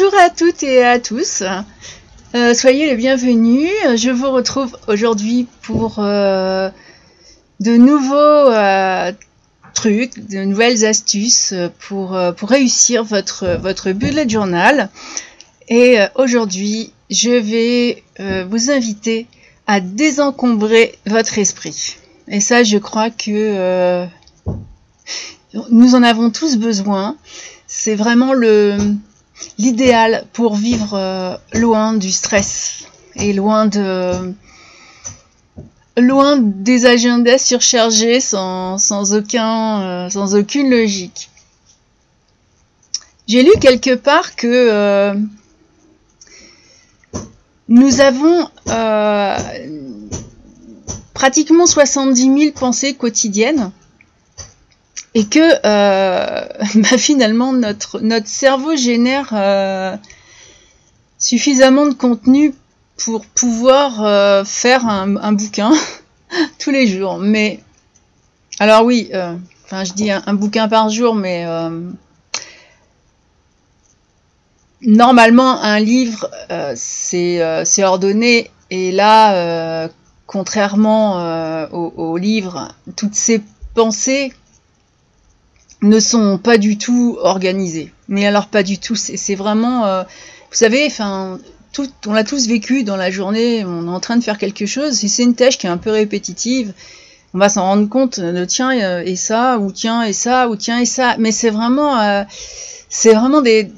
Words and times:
Bonjour 0.00 0.18
à 0.18 0.30
toutes 0.30 0.62
et 0.62 0.82
à 0.82 0.98
tous. 0.98 1.42
Euh, 2.34 2.54
soyez 2.54 2.86
les 2.86 2.96
bienvenus. 2.96 3.68
Je 3.96 4.10
vous 4.10 4.30
retrouve 4.30 4.74
aujourd'hui 4.88 5.46
pour 5.60 5.96
euh, 5.98 6.70
de 7.60 7.76
nouveaux 7.76 8.14
euh, 8.14 9.12
trucs, 9.74 10.26
de 10.26 10.38
nouvelles 10.44 10.86
astuces 10.86 11.52
pour, 11.80 12.18
pour 12.38 12.48
réussir 12.48 13.04
votre, 13.04 13.58
votre 13.60 13.92
bullet 13.92 14.26
journal. 14.26 14.88
Et 15.68 15.98
aujourd'hui, 16.14 16.94
je 17.10 17.32
vais 17.32 18.02
vous 18.48 18.70
inviter 18.70 19.26
à 19.66 19.80
désencombrer 19.80 20.98
votre 21.06 21.38
esprit. 21.38 21.96
Et 22.26 22.40
ça, 22.40 22.62
je 22.62 22.78
crois 22.78 23.10
que 23.10 24.06
nous 25.70 25.94
en 25.94 26.02
avons 26.02 26.30
tous 26.30 26.56
besoin. 26.56 27.18
C'est 27.66 27.96
vraiment 27.96 28.32
le 28.32 28.78
l'idéal 29.58 30.24
pour 30.32 30.56
vivre 30.56 30.94
euh, 30.94 31.36
loin 31.54 31.94
du 31.94 32.10
stress 32.10 32.84
et 33.16 33.32
loin 33.32 33.66
de 33.66 34.32
loin 35.98 36.38
des 36.38 36.86
agendas 36.86 37.38
surchargés 37.38 38.20
sans, 38.20 38.78
aucun 39.14 39.82
euh, 39.82 40.10
sans 40.10 40.34
aucune 40.34 40.70
logique. 40.70 41.28
J'ai 43.28 43.42
lu 43.42 43.52
quelque 43.60 43.94
part 43.94 44.34
que 44.34 44.46
euh, 44.46 45.14
nous 47.68 48.00
avons 48.00 48.48
pratiquement 51.14 51.66
70 51.66 52.22
000 52.22 52.52
pensées 52.52 52.94
quotidiennes 52.94 53.70
et 55.14 55.26
que 55.26 55.38
euh, 55.64 56.46
bah, 56.74 56.98
finalement 56.98 57.52
notre, 57.52 58.00
cerveau 58.24 58.76
génère 58.76 59.30
euh, 59.32 59.96
suffisamment 61.18 61.86
de 61.86 61.94
contenu 61.94 62.54
pour 62.96 63.24
pouvoir 63.24 64.04
euh, 64.04 64.44
faire 64.44 64.86
un, 64.86 65.32
bouquin 65.32 65.72
tous 66.58 66.70
les 66.70 66.86
jours. 66.86 67.18
Mais 67.18 67.60
alors 68.58 68.84
oui, 68.84 69.10
enfin 69.64 69.84
je 69.84 69.92
dis 69.94 70.10
un, 70.10 70.34
bouquin 70.34 70.68
par 70.68 70.90
jour, 70.90 71.14
mais 71.14 71.46
normalement 74.82 75.60
un 75.62 75.80
livre 75.80 76.30
c'est 76.74 77.84
ordonné 77.84 78.50
et 78.70 78.92
là 78.92 79.88
contrairement 80.26 81.66
au 81.72 82.16
livre, 82.18 82.74
toutes 82.96 83.14
ces 83.14 83.40
pensées 83.74 84.34
ne 85.82 86.00
sont 86.00 86.38
pas 86.38 86.58
du 86.58 86.78
tout 86.78 87.18
organisés. 87.22 87.92
Mais 88.08 88.26
alors 88.26 88.48
pas 88.48 88.62
du 88.62 88.78
tout. 88.78 88.96
C'est 88.96 89.34
vraiment, 89.34 89.86
euh, 89.86 90.02
vous 90.02 90.56
savez, 90.56 90.86
enfin, 90.86 91.38
tout, 91.72 91.88
on 92.06 92.12
l'a 92.12 92.24
tous 92.24 92.48
vécu 92.48 92.84
dans 92.84 92.96
la 92.96 93.10
journée. 93.10 93.64
On 93.64 93.86
est 93.86 93.90
en 93.90 94.00
train 94.00 94.16
de 94.16 94.24
faire 94.24 94.38
quelque 94.38 94.66
chose. 94.66 94.94
Si 94.94 95.08
c'est 95.08 95.22
une 95.22 95.34
tâche 95.34 95.58
qui 95.58 95.66
est 95.66 95.70
un 95.70 95.78
peu 95.78 95.90
répétitive, 95.90 96.72
on 97.32 97.38
va 97.38 97.48
s'en 97.48 97.62
rendre 97.62 97.88
compte. 97.88 98.18
Euh, 98.18 98.44
tiens 98.46 98.78
euh, 98.78 99.02
et 99.04 99.16
ça, 99.16 99.58
ou 99.58 99.72
tiens 99.72 100.02
et 100.02 100.12
ça, 100.12 100.48
ou 100.48 100.56
tiens 100.56 100.80
et 100.80 100.86
ça. 100.86 101.16
Mais 101.18 101.32
c'est 101.32 101.50
vraiment, 101.50 102.26
c'est 102.88 103.14
vraiment 103.14 103.40
des, 103.40 103.72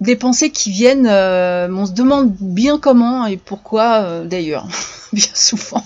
des 0.00 0.16
pensées 0.16 0.50
qui 0.50 0.70
viennent. 0.70 1.08
on 1.08 1.86
se 1.86 1.92
demande 1.92 2.32
bien 2.40 2.78
comment 2.78 3.26
et 3.26 3.36
pourquoi 3.36 4.24
d'ailleurs, 4.24 4.68
bien 5.12 5.34
souvent. 5.34 5.84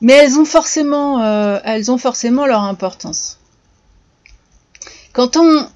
Mais 0.00 0.14
elles 0.14 0.36
ont 0.36 0.44
forcément, 0.44 1.22
elles 1.64 1.92
ont 1.92 1.98
forcément 1.98 2.46
leur 2.46 2.62
importance. 2.62 3.38
Quand 5.12 5.36
on... 5.36 5.66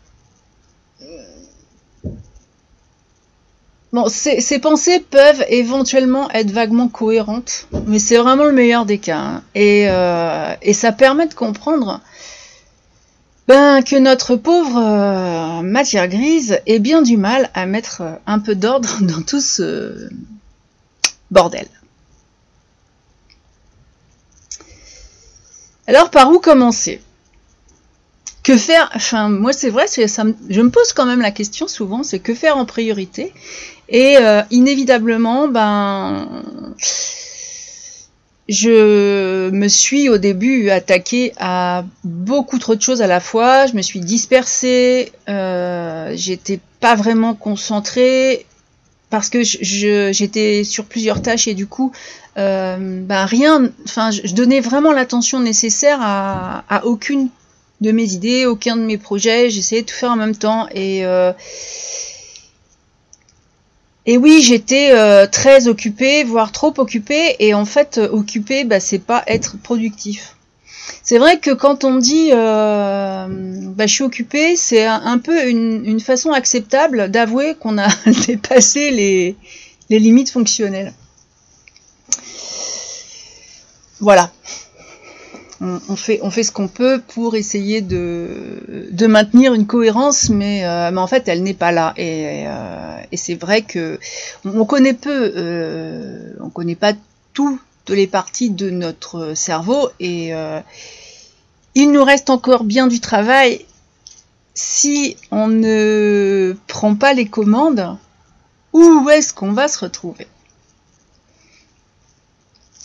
Bon, 3.93 4.09
ces, 4.09 4.59
pensées 4.59 5.01
peuvent 5.01 5.45
éventuellement 5.49 6.31
être 6.33 6.51
vaguement 6.51 6.89
cohérentes, 6.89 7.67
mais 7.87 7.99
c'est 7.99 8.19
vraiment 8.19 8.45
le 8.45 8.53
meilleur 8.53 8.85
des 8.85 8.99
cas. 8.99 9.19
Hein. 9.19 9.43
Et, 9.55 9.89
euh, 9.89 10.55
ça 10.73 10.93
permet 10.93 11.27
de 11.27 11.35
comprendre 11.35 12.01
ben, 13.49 13.83
que 13.83 13.97
notre 13.97 14.37
pauvre 14.37 14.77
euh, 14.77 15.63
matière 15.63 16.09
grise 16.09 16.59
ait 16.67 16.79
bien 16.79 17.01
du 17.01 17.17
mal 17.17 17.49
à 17.55 17.65
mettre 17.65 18.03
un 18.27 18.39
peu 18.39 18.55
d'ordre 18.55 18.99
dans 19.01 19.23
tout 19.23 19.41
ce 19.41 20.11
bordel. 21.31 21.69
Alors 25.87 26.11
par 26.11 26.31
où 26.31 26.39
commencer? 26.39 27.01
Que 28.47 28.57
faire 28.57 28.89
Enfin, 28.95 29.29
moi, 29.29 29.53
c'est 29.53 29.71
vrai, 29.71 29.87
je 29.89 30.61
me 30.61 30.71
pose 30.71 30.93
quand 30.93 31.05
même 31.05 31.21
la 31.21 31.33
question 31.33 31.67
souvent, 31.67 32.05
c'est 32.05 32.21
que 32.21 32.33
faire 32.33 32.57
en 32.57 32.65
priorité 32.65 33.33
Et 33.89 34.19
euh, 34.19 34.43
inévitablement, 34.53 35.49
ben, 35.49 36.29
je 38.49 39.51
me 39.51 39.67
suis 39.67 40.09
au 40.09 40.19
début 40.19 40.71
attaquée 40.71 41.33
à 41.39 41.85
beaucoup 42.05 42.61
trop 42.61 42.77
de 42.77 42.83
choses 42.83 43.03
à 43.03 43.09
la 43.09 43.19
fois. 43.19 43.67
Je 43.67 43.75
me 43.75 43.83
suis 43.83 43.99
dispersée, 43.99 45.11
euh, 45.29 46.13
j'étais 46.15 46.61
pas 46.79 46.95
vraiment 46.95 47.35
concentrée 47.35 48.47
parce 49.11 49.29
que 49.29 49.43
j'étais 49.43 50.63
sur 50.63 50.85
plusieurs 50.85 51.21
tâches 51.21 51.49
et 51.49 51.55
du 51.55 51.67
coup, 51.67 51.91
euh, 52.39 52.77
ben 53.03 53.25
rien. 53.25 53.71
Enfin, 53.85 54.13
je, 54.13 54.35
donnais 54.35 54.61
vraiment 54.61 54.93
l'attention 54.93 55.41
nécessaire 55.41 55.99
à, 56.01 56.63
à 56.69 56.85
aucune 56.85 57.29
de 57.81 57.93
mes 57.93 58.13
idées, 58.13 58.47
aucun 58.47 58.77
de 58.77 58.83
mes 58.83 58.99
projets. 58.99 59.51
J'essayais 59.51 59.83
de 59.83 59.87
tout 59.87 59.95
faire 59.95 60.13
en 60.13 60.17
même 60.17 60.37
temps. 60.37 60.69
Et, 60.73 61.05
euh, 61.05 61.33
et 64.07 64.19
oui, 64.19 64.41
j'étais 64.43 64.91
euh, 64.93 65.27
très 65.27 65.69
occupée, 65.69 66.25
voire 66.25 66.53
trop 66.53 66.73
occupée. 66.79 67.37
Et 67.39 67.55
en 67.55 67.65
fait, 67.65 67.99
occupée, 67.99 68.65
bah, 68.65 68.81
c'est 68.81 68.99
pas 68.99 69.23
être 69.27 69.57
productif. 69.59 70.37
C'est 71.03 71.19
vrai 71.19 71.39
que 71.39 71.51
quand 71.51 71.85
on 71.85 71.97
dit 71.97 72.31
euh, 72.33 73.27
bah, 73.29 73.87
je 73.87 73.95
suis 73.95 74.05
occupée, 74.05 74.57
c'est 74.57 74.85
un, 74.85 75.19
peu 75.19 75.49
une, 75.49 75.85
une, 75.85 76.01
façon 76.01 76.33
acceptable 76.33 77.11
d'avouer 77.11 77.55
qu'on 77.55 77.79
a 77.79 77.89
dépassé 78.27 78.91
les, 78.91 79.37
les 79.89 79.99
limites 79.99 80.31
fonctionnelles. 80.31 80.93
Voilà 84.01 84.33
on, 85.61 85.97
fait, 85.97 86.43
ce 86.43 86.53
qu'on 86.53 86.69
peut 86.69 87.01
pour 87.15 87.35
essayer 87.35 87.81
de, 87.81 89.07
maintenir 89.07 89.55
une 89.55 89.67
cohérence, 89.67 90.29
mais, 90.29 90.67
euh, 90.67 90.91
mais 90.91 91.01
en 91.01 91.07
fait, 91.07 91.29
elle 91.29 91.43
n'est 91.43 91.55
pas 91.55 91.73
là. 91.73 91.95
Et, 91.97 92.45
euh, 92.47 92.99
c'est 93.15 93.35
vrai 93.35 93.63
que 93.63 93.99
on, 94.45 94.65
connaît 94.65 94.93
peu, 94.93 95.33
euh, 95.37 96.35
on 96.41 96.51
connaît 96.51 96.75
pas 96.75 96.93
toutes 97.33 97.61
les 97.89 98.07
parties 98.07 98.51
de 98.51 98.71
notre 98.71 99.35
cerveau, 99.35 99.89
et 100.01 100.33
il 101.75 101.93
nous 101.93 102.05
reste 102.05 102.31
encore 102.31 102.65
bien 102.65 102.87
du 102.87 103.01
travail 103.01 103.65
si 104.55 105.17
on 105.31 105.49
ne 105.49 106.57
prend 106.67 106.95
pas 106.95 107.13
les 107.13 107.27
commandes. 107.27 107.97
Où 108.73 109.09
est-ce 109.09 109.33
qu'on 109.33 109.53
va 109.53 109.69
se 109.69 109.79
retrouver? 109.79 110.27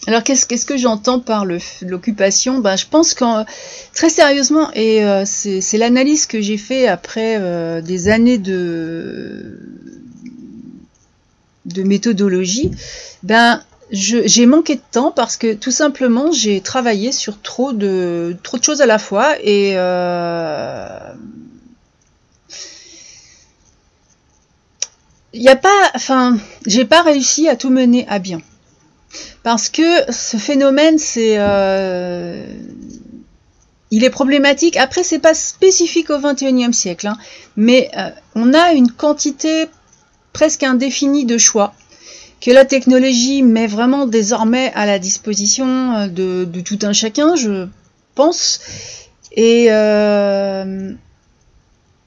Alors 0.08 0.24
qu'est-ce 0.24 0.66
que 0.66 0.78
j'entends 0.78 1.20
par 1.20 1.46
l'occupation? 1.46 2.60
Ben, 2.60 2.76
Je 2.76 2.86
pense 2.90 3.14
que 3.14 3.24
très 3.94 4.10
sérieusement, 4.10 4.72
et 4.74 5.04
euh, 5.06 5.24
c'est 5.26 5.78
l'analyse 5.78 6.26
que 6.26 6.42
j'ai 6.42 6.58
fait 6.58 6.88
après 6.88 7.38
euh, 7.40 7.82
des 7.82 8.10
années 8.10 8.40
de, 8.40 9.60
de 11.66 11.84
méthodologie, 11.84 12.72
ben, 13.24 13.62
j'ai 13.92 14.46
manqué 14.46 14.76
de 14.76 14.82
temps 14.92 15.12
parce 15.12 15.36
que 15.38 15.54
tout 15.54 15.72
simplement 15.72 16.32
j'ai 16.32 16.62
travaillé 16.62 17.12
sur 17.12 17.42
trop 17.42 17.74
de, 17.74 18.38
trop 18.42 18.58
de 18.58 18.64
choses 18.64 18.82
à 18.82 18.86
la 18.86 18.98
fois 18.98 19.36
et 19.44 19.74
euh, 19.76 20.98
il 25.34 25.42
n'y 25.42 25.50
a 25.50 25.56
pas, 25.58 25.92
enfin, 25.94 26.38
j'ai 26.66 26.86
pas 26.86 27.02
réussi 27.02 27.50
à 27.50 27.56
tout 27.58 27.70
mener 27.70 28.08
à 28.08 28.20
bien. 28.20 28.42
Parce 29.44 29.70
que 29.70 30.12
ce 30.12 30.38
phénomène, 30.38 30.98
c'est, 30.98 31.36
euh, 31.38 32.46
il 33.90 34.04
est 34.04 34.10
problématique. 34.10 34.78
Après, 34.78 35.04
c'est 35.04 35.20
pas 35.20 35.34
spécifique 35.34 36.10
au 36.10 36.20
XXIe 36.20 36.74
siècle, 36.74 37.08
hein, 37.08 37.18
mais 37.56 37.90
euh, 37.98 38.10
on 38.36 38.54
a 38.54 38.74
une 38.74 38.92
quantité 38.92 39.68
presque 40.34 40.64
indéfinie 40.64 41.26
de 41.26 41.38
choix 41.38 41.74
que 42.40 42.52
la 42.52 42.66
technologie 42.66 43.44
met 43.44 43.68
vraiment 43.68 44.08
désormais 44.08 44.72
à 44.74 44.86
la 44.86 44.98
disposition 44.98 45.94
euh, 45.94 46.08
de, 46.08 46.62
tout 46.62 46.80
un 46.84 46.94
chacun, 46.94 47.36
je 47.36 47.68
pense. 48.16 48.60
Et, 49.34 49.68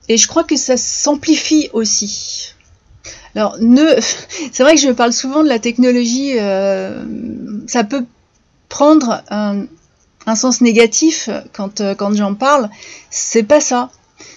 et 0.08 0.16
je 0.18 0.28
crois 0.28 0.44
que 0.44 0.56
ça 0.56 0.76
s'amplifie 0.76 1.70
aussi. 1.72 2.53
Alors, 3.34 3.56
ne, 3.60 3.84
c'est 4.52 4.62
vrai 4.62 4.74
que 4.74 4.80
je 4.80 4.90
parle 4.90 5.12
souvent 5.12 5.42
de 5.42 5.48
la 5.48 5.58
technologie, 5.58 6.38
euh, 6.38 7.04
ça 7.66 7.84
peut 7.84 8.04
prendre 8.68 9.22
un, 9.30 9.66
sens 10.34 10.60
négatif 10.60 11.28
quand, 11.52 11.80
euh, 11.80 11.94
quand 11.94 12.14
j'en 12.14 12.34
parle. 12.34 12.70
C'est 13.10 13.42
pas 13.42 13.60
ça. 13.60 13.90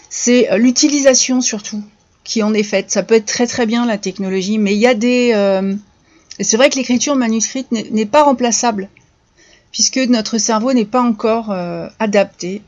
C'est 0.10 0.48
l'utilisation 0.58 1.42
surtout 1.42 1.84
qui 2.28 2.44
en 2.44 2.54
est 2.54 2.64
faite. 2.64 2.92
Ça 2.92 3.04
peut 3.04 3.16
être 3.16 3.26
très 3.26 3.48
très 3.48 3.66
bien 3.66 3.86
la 3.86 3.98
technologie, 3.98 4.60
mais 4.60 4.76
il 4.76 4.80
y 4.80 4.86
a 4.86 4.94
des... 4.94 5.32
Euh, 5.34 5.74
c'est 6.40 6.58
vrai 6.58 6.70
que 6.70 6.76
l'écriture 6.76 7.16
manuscrite 7.16 7.72
n'est 7.72 8.06
pas 8.06 8.24
remplaçable, 8.24 8.90
puisque 9.72 9.98
notre 9.98 10.38
cerveau 10.38 10.74
n'est 10.74 10.86
pas 10.86 11.02
encore 11.02 11.52
euh, 11.52 11.88
adapté 12.00 12.62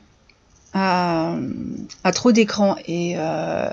à, 0.73 1.35
trop 2.13 2.31
d'écrans. 2.31 2.77
Et, 2.87 3.13
euh, 3.17 3.69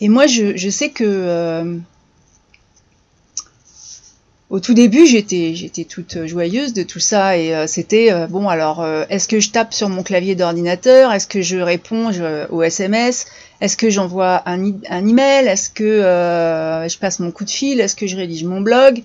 et 0.00 0.08
moi, 0.08 0.26
je, 0.26 0.56
je 0.56 0.70
sais 0.70 0.90
que 0.90 1.80
au 4.50 4.60
tout 4.60 4.72
début, 4.72 5.06
j'étais 5.06 5.54
j'étais 5.54 5.84
toute 5.84 6.26
joyeuse 6.26 6.72
de 6.72 6.82
tout 6.82 7.00
ça. 7.00 7.36
Et 7.36 7.54
euh, 7.54 7.66
c'était 7.66 8.10
euh, 8.12 8.26
bon 8.26 8.48
alors 8.48 8.82
euh, 8.82 9.04
est-ce 9.10 9.28
que 9.28 9.40
je 9.40 9.50
tape 9.50 9.74
sur 9.74 9.90
mon 9.90 10.02
clavier 10.02 10.34
d'ordinateur? 10.34 11.12
Est-ce 11.12 11.26
que 11.26 11.42
je 11.42 11.58
réponds 11.58 12.10
au 12.50 12.62
SMS 12.62 13.26
Est-ce 13.60 13.76
que 13.76 13.90
j'envoie 13.90 14.42
un, 14.48 14.72
un 14.88 15.06
email? 15.06 15.46
Est-ce 15.46 15.68
que 15.68 15.84
je 16.88 16.98
passe 16.98 17.20
mon 17.20 17.30
coup 17.30 17.44
de 17.44 17.50
fil? 17.50 17.80
Est-ce 17.80 17.94
que 17.94 18.06
je 18.06 18.16
rédige 18.16 18.44
mon 18.44 18.60
blog? 18.62 19.02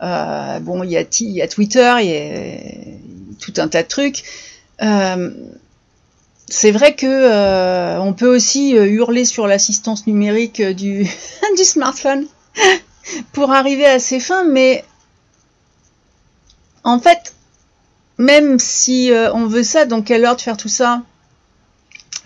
Bon, 0.00 0.82
il 0.82 0.90
y 0.90 0.94
y 0.94 1.42
a 1.42 1.48
Twitter, 1.48 1.94
il 2.00 2.08
y 2.08 2.16
a 2.16 3.36
tout 3.38 3.54
un 3.58 3.68
tas 3.68 3.82
de 3.82 3.88
trucs. 3.88 4.24
C'est 6.50 6.72
vrai 6.72 6.94
que 6.94 7.98
on 7.98 8.12
peut 8.12 8.34
aussi 8.34 8.72
hurler 8.72 9.24
sur 9.24 9.46
l'assistance 9.46 10.06
numérique 10.06 10.60
du 10.60 11.06
du 11.56 11.64
smartphone 11.64 12.26
pour 13.32 13.52
arriver 13.52 13.86
à 13.86 13.98
ses 13.98 14.20
fins, 14.20 14.44
mais 14.44 14.84
en 16.84 16.98
fait, 16.98 17.34
même 18.18 18.58
si 18.58 19.12
euh, 19.12 19.32
on 19.32 19.46
veut 19.46 19.62
ça, 19.62 19.86
dans 19.86 20.02
quelle 20.02 20.24
heure 20.24 20.36
de 20.36 20.40
faire 20.40 20.56
tout 20.56 20.68
ça 20.68 21.02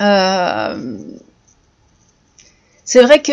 euh, 0.00 0.98
C'est 2.84 3.02
vrai 3.02 3.22
que 3.22 3.32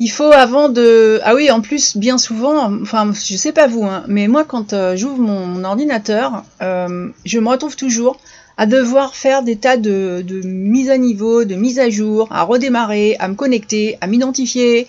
il 0.00 0.08
faut 0.08 0.32
avant 0.32 0.68
de... 0.68 1.20
Ah 1.22 1.36
oui, 1.36 1.52
en 1.52 1.60
plus, 1.60 1.96
bien 1.96 2.18
souvent, 2.18 2.72
enfin, 2.82 3.12
je 3.12 3.36
sais 3.36 3.52
pas 3.52 3.68
vous, 3.68 3.84
hein, 3.84 4.04
mais 4.08 4.26
moi, 4.26 4.44
quand 4.44 4.72
euh, 4.72 4.96
j'ouvre 4.96 5.18
mon, 5.18 5.62
ordinateur, 5.62 6.44
je 6.60 7.38
me 7.38 7.48
retrouve 7.48 7.76
toujours 7.76 8.18
à 8.56 8.66
devoir 8.66 9.16
faire 9.16 9.42
des 9.42 9.56
tas 9.56 9.76
de, 9.76 10.24
de 10.26 10.40
mises 10.46 10.90
à 10.90 10.98
niveau, 10.98 11.44
de 11.44 11.54
mises 11.54 11.78
à 11.78 11.90
jour, 11.90 12.28
à 12.30 12.42
redémarrer, 12.42 13.16
à 13.18 13.28
me 13.28 13.34
connecter, 13.34 13.98
à 14.00 14.06
m'identifier, 14.06 14.86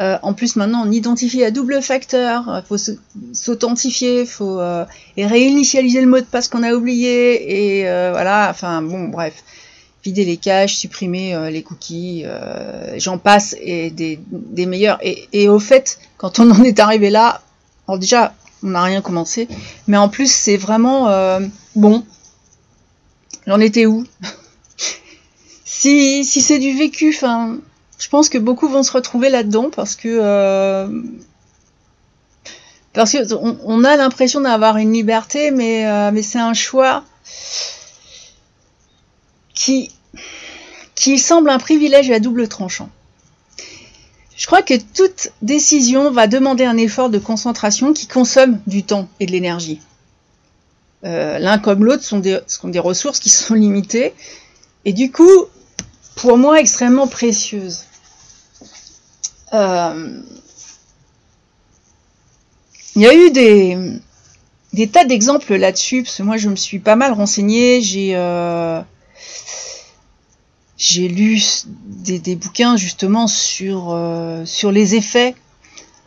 euh, 0.00 0.18
en 0.22 0.32
plus, 0.32 0.56
maintenant, 0.56 0.82
on 0.86 0.90
identifie 0.90 1.44
à 1.44 1.50
double 1.50 1.80
facteur. 1.80 2.44
Il 2.48 2.66
faut 2.66 2.92
s'authentifier, 3.32 4.26
faut 4.26 4.58
euh, 4.58 4.84
et 5.16 5.26
réinitialiser 5.26 6.00
le 6.00 6.08
mot 6.08 6.18
de 6.18 6.24
passe 6.24 6.48
qu'on 6.48 6.62
a 6.62 6.74
oublié. 6.74 7.80
Et 7.80 7.88
euh, 7.88 8.10
voilà, 8.12 8.48
enfin 8.50 8.82
bon, 8.82 9.04
bref. 9.08 9.44
Vider 10.04 10.24
les 10.24 10.36
caches, 10.36 10.74
supprimer 10.74 11.34
les 11.50 11.62
cookies, 11.62 12.26
j'en 12.98 13.16
passe, 13.16 13.56
et 13.58 13.88
des, 13.88 14.20
des 14.30 14.66
meilleurs. 14.66 14.98
Et, 15.00 15.28
et, 15.32 15.48
au 15.48 15.58
fait, 15.58 15.98
quand 16.18 16.40
on 16.40 16.50
en 16.50 16.62
est 16.62 16.78
arrivé 16.78 17.08
là, 17.08 17.40
alors 17.88 17.98
déjà, 17.98 18.34
on 18.62 18.68
n'a 18.68 18.82
rien 18.82 19.00
commencé, 19.00 19.48
mais 19.88 19.96
en 19.96 20.10
plus, 20.10 20.30
c'est 20.30 20.58
vraiment 20.58 21.08
bon. 21.74 22.04
J'en 23.46 23.60
étais 23.60 23.86
où? 23.86 24.04
Si, 25.64 26.24
c'est 26.24 26.58
du 26.58 26.76
vécu, 26.76 27.12
je 27.12 28.08
pense 28.08 28.28
que 28.28 28.38
beaucoup 28.38 28.68
vont 28.68 28.82
se 28.82 28.92
retrouver 28.92 29.28
là-dedans 29.28 29.70
parce 29.70 29.96
que 29.96 30.08
euh, 30.08 30.88
parce 32.94 33.12
qu'on 33.12 33.58
on 33.64 33.84
a 33.84 33.96
l'impression 33.96 34.40
d'avoir 34.40 34.76
une 34.78 34.92
liberté, 34.92 35.50
mais, 35.50 35.86
euh, 35.86 36.10
mais 36.12 36.22
c'est 36.22 36.38
un 36.38 36.54
choix 36.54 37.04
qui, 39.52 39.90
qui 40.94 41.18
semble 41.18 41.50
un 41.50 41.58
privilège 41.58 42.10
à 42.10 42.20
double 42.20 42.48
tranchant. 42.48 42.88
Je 44.36 44.46
crois 44.46 44.62
que 44.62 44.74
toute 44.74 45.30
décision 45.42 46.10
va 46.10 46.26
demander 46.26 46.64
un 46.64 46.76
effort 46.76 47.10
de 47.10 47.18
concentration 47.18 47.92
qui 47.92 48.06
consomme 48.06 48.60
du 48.66 48.82
temps 48.82 49.08
et 49.20 49.26
de 49.26 49.32
l'énergie. 49.32 49.80
Euh, 51.04 51.38
l'un 51.38 51.58
comme 51.58 51.84
l'autre 51.84 52.02
sont 52.02 52.18
des, 52.18 52.78
ressources 52.78 53.20
qui 53.20 53.28
sont 53.28 53.54
limitées 53.54 54.14
et 54.84 54.92
du 54.92 55.10
coup, 55.10 55.46
pour 56.16 56.38
moi, 56.38 56.60
extrêmement 56.60 57.06
précieuses. 57.06 57.84
Euh, 59.52 60.20
il 62.96 63.02
y 63.02 63.06
a 63.06 63.14
eu 63.14 63.30
des, 63.30 64.88
tas 64.88 65.04
d'exemples 65.04 65.54
là-dessus, 65.56 66.02
parce 66.02 66.16
que 66.16 66.22
moi 66.22 66.36
je 66.36 66.48
me 66.48 66.56
suis 66.56 66.78
pas 66.78 66.96
mal 66.96 67.12
renseignée, 67.12 67.80
j'ai 67.80 68.14
euh, 68.14 68.80
lu 70.96 71.42
des, 71.86 72.36
bouquins 72.36 72.76
justement 72.76 73.26
sur 73.26 73.92
les 74.70 74.94
effets. 74.94 75.34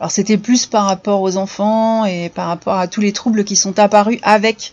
Alors 0.00 0.12
c'était 0.12 0.38
plus 0.38 0.66
par 0.66 0.84
rapport 0.86 1.20
aux 1.22 1.36
enfants 1.36 2.04
et 2.04 2.28
par 2.28 2.46
rapport 2.46 2.74
à 2.74 2.86
tous 2.86 3.00
les 3.00 3.12
troubles 3.12 3.44
qui 3.44 3.56
sont 3.56 3.78
apparus 3.78 4.20
avec 4.22 4.72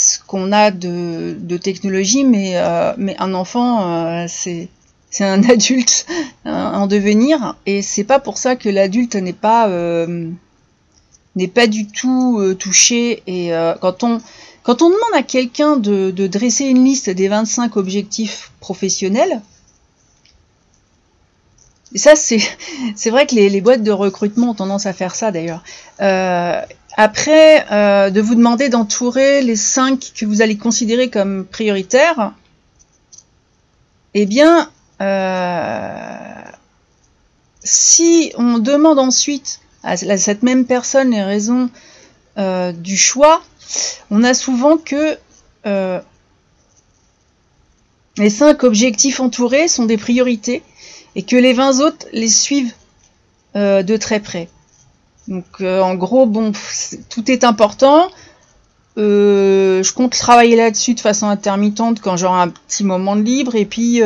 ce 0.00 0.18
qu'on 0.26 0.52
a 0.52 0.70
de, 0.70 1.56
technologie, 1.56 2.24
mais, 2.24 2.54
mais 2.96 3.16
un 3.18 3.34
enfant, 3.34 4.26
c'est 4.28 4.68
c'est 5.10 5.24
un 5.24 5.42
adulte 5.48 6.06
en 6.44 6.86
devenir. 6.86 7.56
Et 7.66 7.82
c'est 7.82 8.04
pas 8.04 8.20
pour 8.20 8.38
ça 8.38 8.56
que 8.56 8.68
l'adulte 8.68 9.16
n'est 9.16 9.32
pas 9.32 9.68
euh, 9.68 10.30
pas 11.54 11.66
du 11.66 11.86
tout 11.86 12.38
euh, 12.38 12.54
touché. 12.54 13.22
Et 13.26 13.54
euh, 13.54 13.74
quand 13.80 14.04
on 14.04 14.20
quand 14.62 14.82
on 14.82 14.88
demande 14.88 15.14
à 15.14 15.22
quelqu'un 15.22 15.76
de, 15.76 16.10
dresser 16.26 16.66
une 16.66 16.84
liste 16.84 17.10
des 17.10 17.28
25 17.28 17.76
objectifs 17.76 18.52
professionnels 18.60 19.40
et 21.94 21.98
ça 21.98 22.14
c'est 22.14 22.40
c'est 22.94 23.08
vrai 23.08 23.26
que 23.26 23.34
les, 23.34 23.60
boîtes 23.62 23.82
de 23.82 23.90
recrutement 23.90 24.50
ont 24.50 24.54
tendance 24.54 24.84
à 24.84 24.92
faire 24.92 25.14
ça 25.14 25.32
d'ailleurs 25.32 25.64
après 26.96 27.64
de 28.10 28.20
vous 28.20 28.34
demander 28.34 28.68
d'entourer 28.68 29.42
les 29.42 29.56
5 29.56 30.12
que 30.16 30.26
vous 30.26 30.42
allez 30.42 30.56
considérer 30.56 31.08
comme 31.08 31.44
prioritaires 31.44 32.32
eh 34.14 34.26
bien 34.26 34.70
euh, 35.00 36.42
si 37.62 38.32
on 38.36 38.58
demande 38.58 38.98
ensuite 38.98 39.60
à 39.82 39.96
cette 39.96 40.42
même 40.42 40.66
personne 40.66 41.10
les 41.10 41.22
raisons 41.22 41.70
euh, 42.38 42.72
du 42.72 42.96
choix, 42.96 43.42
on 44.10 44.22
a 44.24 44.34
souvent 44.34 44.76
que 44.76 45.16
euh, 45.66 46.00
les 48.18 48.30
cinq 48.30 48.62
objectifs 48.62 49.20
entourés 49.20 49.68
sont 49.68 49.86
des 49.86 49.96
priorités 49.96 50.62
et 51.14 51.22
que 51.22 51.36
les 51.36 51.54
20 51.54 51.80
autres 51.80 52.06
les 52.12 52.28
suivent 52.28 52.72
de 53.54 53.96
très 53.96 54.20
près. 54.20 54.48
Donc 55.28 55.60
en 55.60 55.94
gros, 55.94 56.26
bon, 56.26 56.52
tout 57.08 57.30
est 57.30 57.44
important. 57.44 58.08
je 58.96 59.92
compte 59.92 60.12
travailler 60.12 60.56
là-dessus 60.56 60.94
de 60.94 61.00
façon 61.00 61.26
intermittente 61.28 62.00
quand 62.00 62.16
j'aurai 62.16 62.40
un 62.40 62.48
petit 62.48 62.84
moment 62.84 63.16
de 63.16 63.22
libre 63.22 63.54
et 63.54 63.64
puis 63.64 64.02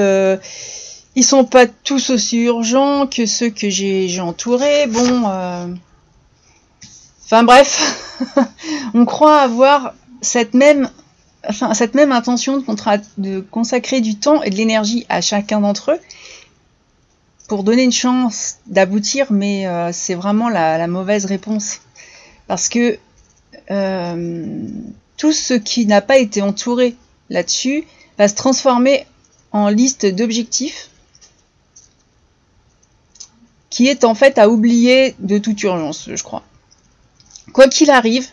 ils 1.16 1.24
sont 1.24 1.44
pas 1.44 1.66
tous 1.66 2.10
aussi 2.10 2.38
urgents 2.44 3.06
que 3.06 3.26
ceux 3.26 3.50
que 3.50 3.70
j'ai 3.70 4.20
entourés. 4.20 4.86
Bon, 4.88 5.28
euh, 5.28 5.66
enfin 7.24 7.44
bref, 7.44 8.20
on 8.94 9.04
croit 9.04 9.40
avoir 9.40 9.94
cette 10.20 10.54
même, 10.54 10.90
intention 11.44 12.58
de 12.58 13.40
consacrer 13.40 14.00
du 14.00 14.16
temps 14.16 14.42
et 14.42 14.50
de 14.50 14.56
l'énergie 14.56 15.06
à 15.08 15.20
chacun 15.20 15.60
d'entre 15.60 15.92
eux 15.92 16.00
pour 17.48 17.64
donner 17.64 17.82
une 17.82 17.92
chance 17.92 18.56
d'aboutir, 18.66 19.26
mais 19.30 19.66
euh, 19.66 19.90
c'est 19.92 20.14
vraiment 20.14 20.48
la, 20.48 20.86
mauvaise 20.86 21.24
réponse 21.26 21.80
parce 22.46 22.68
que 22.68 22.98
euh, 23.70 24.68
tout 25.16 25.32
ce 25.32 25.54
qui 25.54 25.86
n'a 25.86 26.00
pas 26.00 26.18
été 26.18 26.42
entouré 26.42 26.96
là-dessus 27.30 27.84
va 28.18 28.28
se 28.28 28.34
transformer 28.34 29.06
en 29.52 29.68
liste 29.68 30.06
d'objectifs 30.06 30.90
qui 33.70 33.88
est 33.88 34.04
en 34.04 34.14
fait 34.14 34.38
à 34.38 34.48
oublier 34.48 35.16
de 35.18 35.38
toute 35.38 35.60
urgence, 35.64 36.08
je 36.14 36.22
crois. 36.22 36.44
Quoi 37.52 37.68
qu'il 37.68 37.90
arrive, 37.90 38.28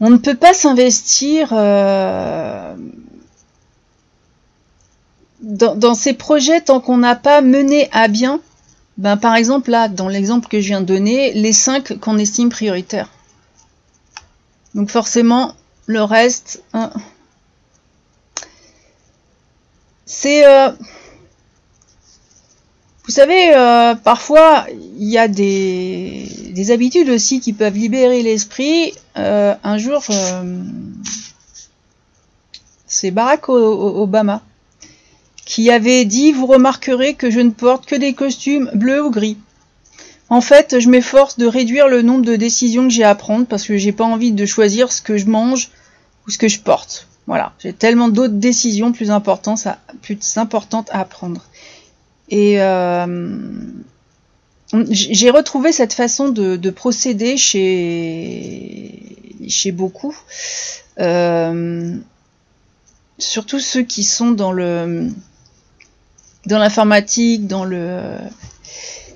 on 0.00 0.10
ne 0.10 0.16
peut 0.16 0.34
pas 0.34 0.52
s'investir 0.52 1.50
euh, 1.52 2.74
dans, 5.42 5.94
ces 5.94 6.12
projets 6.14 6.60
tant 6.60 6.80
qu'on 6.80 6.98
n'a 6.98 7.16
pas 7.16 7.40
mené 7.40 7.88
à 7.92 8.08
bien, 8.08 8.40
ben, 8.96 9.16
par 9.16 9.34
exemple 9.34 9.70
là, 9.70 9.88
dans 9.88 10.08
l'exemple 10.08 10.48
que 10.48 10.60
je 10.60 10.68
viens 10.68 10.80
de 10.80 10.86
donner, 10.86 11.32
les 11.32 11.52
cinq 11.52 11.98
qu'on 11.98 12.18
estime 12.18 12.48
prioritaires. 12.48 13.08
Donc 14.74 14.88
forcément, 14.88 15.54
le 15.86 16.02
reste, 16.02 16.62
c'est... 20.06 20.46
Euh, 20.46 20.70
vous 23.04 23.10
savez, 23.10 23.52
euh, 23.52 23.96
parfois, 23.96 24.66
il 24.70 25.08
y 25.08 25.18
a 25.18 25.26
des, 25.26 26.70
habitudes 26.70 27.08
aussi 27.08 27.40
qui 27.40 27.52
peuvent 27.52 27.74
libérer 27.74 28.22
l'esprit. 28.22 28.94
Euh, 29.18 29.56
un 29.64 29.76
jour, 29.76 30.04
c'est 32.86 33.10
Barack 33.10 33.48
Obama 33.48 34.40
qui 35.44 35.70
avait 35.70 36.04
dit 36.04 36.32
Vous 36.32 36.46
remarquerez 36.46 37.14
que 37.14 37.30
je 37.30 37.40
ne 37.40 37.50
porte 37.50 37.86
que 37.86 37.96
des 37.96 38.14
costumes 38.14 38.70
bleus 38.74 39.04
ou 39.04 39.10
gris. 39.10 39.36
En 40.28 40.40
fait, 40.40 40.80
je 40.80 40.88
m'efforce 40.88 41.36
de 41.36 41.46
réduire 41.46 41.88
le 41.88 42.00
nombre 42.00 42.24
de 42.24 42.36
décisions 42.36 42.84
que 42.84 42.94
j'ai 42.94 43.04
à 43.04 43.14
prendre 43.14 43.46
parce 43.46 43.64
que 43.66 43.76
j'ai 43.76 43.92
pas 43.92 44.04
envie 44.04 44.32
de 44.32 44.46
choisir 44.46 44.90
ce 44.90 45.02
que 45.02 45.18
je 45.18 45.26
mange 45.26 45.70
ou 46.26 46.30
ce 46.30 46.38
que 46.38 46.48
je 46.48 46.60
porte. 46.60 47.06
Voilà, 47.26 47.52
j'ai 47.58 47.72
tellement 47.72 48.08
d'autres 48.08 48.34
décisions 48.34 48.92
plus 48.92 49.10
importantes, 49.10 49.66
à, 50.90 51.04
prendre. 51.04 51.44
Et 52.30 52.60
euh, 52.60 53.50
j'ai 54.88 55.30
retrouvé 55.30 55.70
cette 55.70 55.92
façon 55.92 56.30
de, 56.30 56.70
procéder 56.70 57.36
chez, 57.36 59.16
chez 59.48 59.70
beaucoup. 59.70 60.16
Euh, 60.98 61.96
surtout 63.18 63.60
ceux 63.60 63.82
qui 63.82 64.02
sont 64.02 64.30
dans 64.30 64.52
le 64.52 65.10
dans 66.46 66.58
l'informatique, 66.58 67.46
dans 67.46 67.64
le 67.64 68.00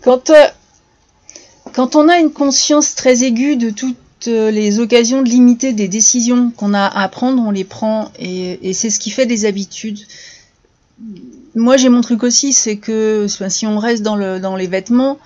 quand 0.03 0.31
euh, 0.31 0.47
quand 1.73 1.97
on 1.97 2.09
a 2.09 2.19
une 2.19 2.33
conscience 2.33 2.95
très 2.95 3.25
aiguë 3.25 3.57
de 3.57 3.71
toutes 3.71 3.97
les 4.27 4.81
occasions 4.81 5.23
de 5.23 5.29
limiter 5.29 5.73
des 5.73 5.89
décisions 5.89 6.51
qu'on 6.51 6.75
a 6.75 6.87
à 6.87 7.09
prendre, 7.09 7.43
on 7.43 7.51
les 7.51 7.65
prend 7.65 8.11
et, 8.19 8.73
c'est 8.73 8.91
ce 8.91 8.99
qui 8.99 9.11
fait 9.11 9.27
des 9.27 9.45
habitudes. 9.45 10.01
Moi, 11.55 11.77
j'ai 11.77 11.89
mon 11.89 12.01
truc 12.01 12.23
aussi, 12.23 12.53
c'est 12.53 12.77
que 12.77 13.27
si 13.29 13.67
on 13.67 13.79
reste 13.79 14.03
dans, 14.03 14.17
le, 14.17 14.41
dans 14.41 14.57
les 14.57 14.67
vêtements, 14.67 15.19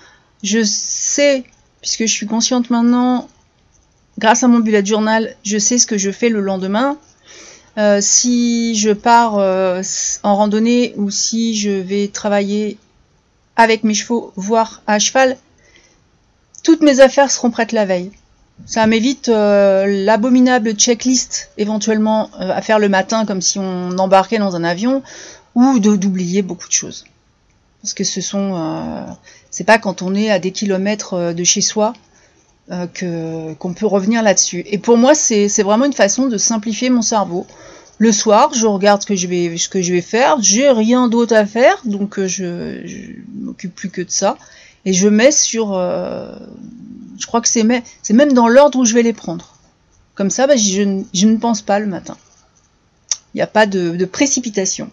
je 0.43 0.63
sais, 0.63 1.43
puisque 1.81 2.01
je 2.01 2.13
suis 2.13 2.27
consciente 2.27 2.69
maintenant, 2.69 3.27
grâce 4.17 4.43
à 4.43 4.47
mon 4.47 4.59
bullet 4.59 4.85
journal, 4.85 5.35
je 5.43 5.57
sais 5.57 5.77
ce 5.77 5.87
que 5.87 5.97
je 5.97 6.11
fais 6.11 6.29
le 6.29 6.41
lendemain. 6.41 6.97
Euh, 7.77 7.99
si 8.01 8.75
je 8.75 8.91
pars 8.91 9.37
euh, 9.37 9.81
en 10.23 10.35
randonnée 10.35 10.93
ou 10.97 11.09
si 11.09 11.55
je 11.55 11.69
vais 11.69 12.09
travailler 12.09 12.77
avec 13.55 13.83
mes 13.83 13.93
chevaux, 13.93 14.33
voire 14.35 14.81
à 14.87 14.99
cheval, 14.99 15.37
toutes 16.63 16.81
mes 16.81 16.99
affaires 16.99 17.31
seront 17.31 17.49
prêtes 17.49 17.71
la 17.71 17.85
veille. 17.85 18.11
Ça 18.65 18.85
m'évite 18.87 19.29
euh, 19.29 20.03
l'abominable 20.05 20.73
checklist 20.73 21.49
éventuellement 21.57 22.29
à 22.37 22.61
faire 22.61 22.77
le 22.77 22.89
matin 22.89 23.25
comme 23.25 23.41
si 23.41 23.57
on 23.57 23.97
embarquait 23.97 24.37
dans 24.37 24.55
un 24.55 24.63
avion 24.63 25.01
ou 25.55 25.79
d'oublier 25.79 26.41
beaucoup 26.41 26.67
de 26.67 26.73
choses. 26.73 27.05
Parce 27.81 27.93
que 27.93 28.03
ce 28.03 28.21
sont, 28.21 29.17
c'est 29.49 29.63
pas 29.63 29.79
quand 29.79 30.03
on 30.03 30.13
est 30.13 30.29
à 30.29 30.37
des 30.37 30.51
kilomètres 30.51 31.33
de 31.33 31.43
chez 31.43 31.61
soi 31.61 31.93
euh, 32.71 33.53
qu'on 33.55 33.73
peut 33.73 33.85
revenir 33.85 34.23
là-dessus. 34.23 34.63
Et 34.65 34.77
pour 34.77 34.97
moi, 34.97 35.13
c'est 35.13 35.47
vraiment 35.61 35.85
une 35.85 35.93
façon 35.93 36.27
de 36.27 36.37
simplifier 36.37 36.89
mon 36.89 37.01
cerveau. 37.01 37.45
Le 37.97 38.11
soir, 38.11 38.53
je 38.53 38.65
regarde 38.65 39.01
ce 39.01 39.07
que 39.07 39.15
je 39.15 39.27
vais, 39.27 39.57
ce 39.57 39.81
je 39.81 39.93
vais 39.93 40.01
faire. 40.01 40.41
J'ai 40.41 40.69
rien 40.69 41.09
d'autre 41.09 41.35
à 41.35 41.45
faire, 41.45 41.81
donc 41.83 42.17
euh, 42.17 42.27
je, 42.27 42.81
je 42.85 42.97
m'occupe 43.35 43.75
plus 43.75 43.89
que 43.89 44.01
de 44.01 44.09
ça. 44.09 44.37
Et 44.85 44.93
je 44.93 45.07
mets 45.09 45.31
sur, 45.31 45.73
euh, 45.73 46.33
je 47.19 47.27
crois 47.27 47.41
que 47.41 47.49
c'est 47.49 47.63
même, 47.63 48.33
dans 48.33 48.47
l'ordre 48.47 48.79
où 48.79 48.85
je 48.85 48.93
vais 48.93 49.03
les 49.03 49.13
prendre. 49.13 49.57
Comme 50.15 50.29
ça, 50.29 50.47
bah, 50.47 50.55
je, 50.55 50.81
ne 50.81 51.37
pense 51.37 51.61
pas 51.61 51.79
le 51.79 51.87
matin. 51.87 52.17
Il 53.33 53.37
n'y 53.37 53.41
a 53.41 53.47
pas 53.47 53.65
de 53.65 54.05
précipitation. 54.05 54.89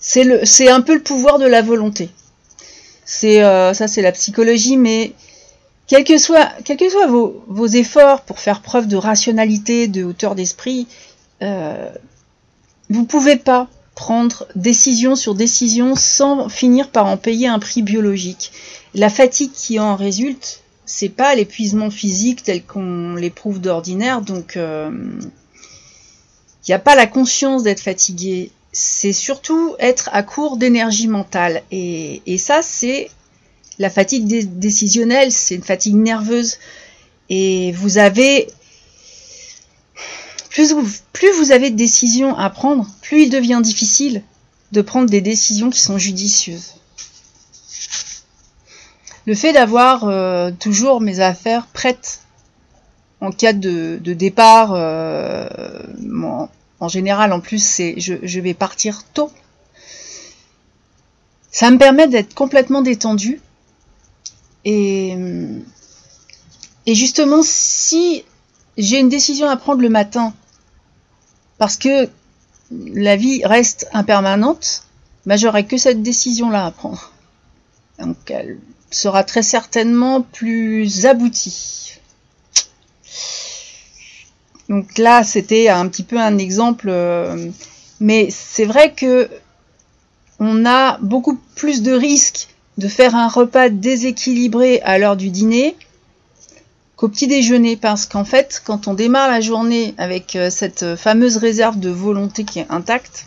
C'est 0.00 0.68
un 0.70 0.80
peu 0.80 0.94
le 0.94 1.02
pouvoir 1.02 1.38
de 1.38 1.46
la 1.46 1.62
volonté. 1.62 2.10
C'est 3.12 3.42
euh, 3.42 3.74
ça, 3.74 3.88
c'est 3.88 4.02
la 4.02 4.12
psychologie, 4.12 4.76
mais 4.76 5.14
quels 5.88 6.04
que 6.04 6.16
soient, 6.16 6.48
quel 6.64 6.76
que 6.76 6.88
soient 6.88 7.08
vos, 7.08 7.66
efforts 7.66 8.20
pour 8.22 8.38
faire 8.38 8.62
preuve 8.62 8.86
de 8.86 8.94
rationalité, 8.96 9.88
de 9.88 10.04
hauteur 10.04 10.36
d'esprit, 10.36 10.86
euh, 11.42 11.90
vous 12.88 13.04
pouvez 13.04 13.34
pas 13.34 13.66
prendre 13.96 14.46
décision 14.54 15.16
sur 15.16 15.34
décision 15.34 15.96
sans 15.96 16.48
finir 16.48 16.88
par 16.90 17.06
en 17.06 17.16
payer 17.16 17.48
un 17.48 17.58
prix 17.58 17.82
biologique. 17.82 18.52
La 18.94 19.10
fatigue 19.10 19.50
qui 19.50 19.80
en 19.80 19.96
résulte, 19.96 20.62
c'est 20.86 21.08
pas 21.08 21.34
l'épuisement 21.34 21.90
physique 21.90 22.44
tel 22.44 22.62
qu'on 22.62 23.16
l'éprouve 23.16 23.60
d'ordinaire, 23.60 24.20
donc 24.22 24.52
il 24.54 24.60
euh, 24.60 24.90
n'y 26.68 26.74
a 26.74 26.78
pas 26.78 26.94
la 26.94 27.08
conscience 27.08 27.64
d'être 27.64 27.80
fatigué 27.80 28.52
c'est 28.72 29.12
surtout 29.12 29.74
être 29.78 30.08
à 30.12 30.22
court 30.22 30.56
d'énergie 30.56 31.08
mentale. 31.08 31.62
Et, 31.70 32.38
ça, 32.38 32.62
c'est 32.62 33.10
la 33.78 33.90
fatigue 33.90 34.26
décisionnelle, 34.58 35.32
c'est 35.32 35.56
une 35.56 35.62
fatigue 35.62 35.96
nerveuse. 35.96 36.58
Et 37.28 37.72
vous 37.72 37.98
avez... 37.98 38.48
Plus 40.50 40.72
vous, 40.72 41.52
avez 41.52 41.70
de 41.70 41.76
décisions 41.76 42.36
à 42.36 42.50
prendre, 42.50 42.86
plus 43.02 43.22
il 43.22 43.30
devient 43.30 43.60
difficile 43.62 44.22
de 44.72 44.82
prendre 44.82 45.08
des 45.08 45.20
décisions 45.20 45.70
qui 45.70 45.80
sont 45.80 45.96
judicieuses. 45.96 46.74
Le 49.26 49.34
fait 49.34 49.52
d'avoir 49.52 50.04
euh, 50.04 50.50
toujours 50.50 51.00
mes 51.00 51.20
affaires 51.20 51.66
prêtes 51.68 52.20
en 53.20 53.30
cas 53.30 53.52
de, 53.52 53.98
départ, 54.02 54.72
euh, 54.74 55.46
en 56.80 56.88
général, 56.88 57.32
en 57.32 57.40
plus, 57.40 57.62
c'est 57.62 57.94
je, 57.98 58.40
vais 58.40 58.54
partir 58.54 59.04
tôt. 59.12 59.30
Ça 61.52 61.70
me 61.70 61.78
permet 61.78 62.08
d'être 62.08 62.34
complètement 62.34 62.82
détendu. 62.82 63.40
Et, 64.64 65.16
et 66.86 66.94
justement, 66.94 67.42
si 67.42 68.24
j'ai 68.78 68.98
une 68.98 69.08
décision 69.08 69.48
à 69.48 69.56
prendre 69.56 69.82
le 69.82 69.88
matin, 69.88 70.32
parce 71.58 71.76
que 71.76 72.08
la 72.70 73.16
vie 73.16 73.44
reste 73.44 73.88
impermanente, 73.92 74.84
bah, 75.26 75.36
j'aurai 75.36 75.66
que 75.66 75.76
cette 75.76 76.02
décision-là 76.02 76.66
à 76.66 76.70
prendre. 76.70 77.12
Donc 77.98 78.16
elle 78.30 78.58
sera 78.90 79.24
très 79.24 79.42
certainement 79.42 80.22
plus 80.22 81.04
aboutie. 81.06 81.99
Donc 84.70 84.98
là, 84.98 85.24
c'était 85.24 85.68
un 85.68 85.88
petit 85.88 86.04
peu 86.04 86.16
un 86.16 86.38
exemple, 86.38 86.86
euh, 86.90 87.50
mais 87.98 88.28
c'est 88.30 88.64
vrai 88.64 88.94
que 88.94 89.28
on 90.38 90.64
a 90.64 90.96
beaucoup 90.98 91.38
plus 91.56 91.82
de 91.82 91.92
risques 91.92 92.48
de 92.78 92.86
faire 92.86 93.16
un 93.16 93.26
repas 93.26 93.68
déséquilibré 93.68 94.80
à 94.82 94.98
l'heure 94.98 95.16
du 95.16 95.28
dîner 95.30 95.76
qu'au 96.94 97.08
petit 97.08 97.26
déjeuner, 97.26 97.76
parce 97.76 98.06
qu'en 98.06 98.24
fait, 98.24 98.62
quand 98.64 98.86
on 98.86 98.94
démarre 98.94 99.28
la 99.28 99.40
journée 99.40 99.92
avec 99.98 100.36
euh, 100.36 100.50
cette 100.50 100.94
fameuse 100.94 101.36
réserve 101.36 101.80
de 101.80 101.90
volonté 101.90 102.44
qui 102.44 102.60
est 102.60 102.70
intacte, 102.70 103.26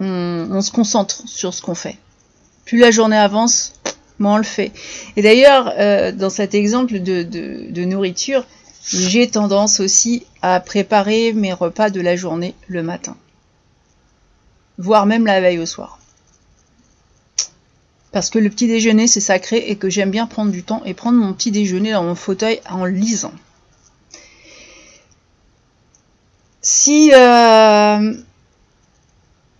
on, 0.00 0.60
se 0.60 0.72
concentre 0.72 1.22
sur 1.28 1.54
ce 1.54 1.62
qu'on 1.62 1.76
fait. 1.76 1.98
Plus 2.64 2.78
la 2.78 2.90
journée 2.90 3.16
avance, 3.16 3.74
moins 4.18 4.34
on 4.34 4.38
le 4.38 4.42
fait. 4.42 4.72
Et 5.14 5.22
d'ailleurs, 5.22 5.72
euh, 5.78 6.10
dans 6.10 6.30
cet 6.30 6.54
exemple 6.54 6.98
de 6.98 7.84
nourriture, 7.84 8.44
j'ai 8.86 9.28
tendance 9.28 9.80
aussi 9.80 10.26
à 10.42 10.60
préparer 10.60 11.32
mes 11.32 11.52
repas 11.52 11.90
de 11.90 12.00
la 12.00 12.16
journée 12.16 12.54
le 12.68 12.82
matin, 12.82 13.16
voire 14.78 15.06
même 15.06 15.26
la 15.26 15.40
veille 15.40 15.58
au 15.58 15.66
soir. 15.66 15.98
Parce 18.12 18.30
que 18.30 18.38
le 18.38 18.50
petit 18.50 18.68
déjeuner 18.68 19.06
c'est 19.06 19.20
sacré 19.20 19.58
et 19.68 19.76
que 19.76 19.90
j'aime 19.90 20.10
bien 20.10 20.26
prendre 20.26 20.52
du 20.52 20.62
temps 20.62 20.82
et 20.84 20.94
prendre 20.94 21.18
mon 21.18 21.32
petit 21.32 21.50
déjeuner 21.50 21.92
dans 21.92 22.04
mon 22.04 22.14
fauteuil 22.14 22.60
en 22.70 22.84
lisant. 22.84 23.32
Si, 26.60 27.10
euh, 27.12 28.14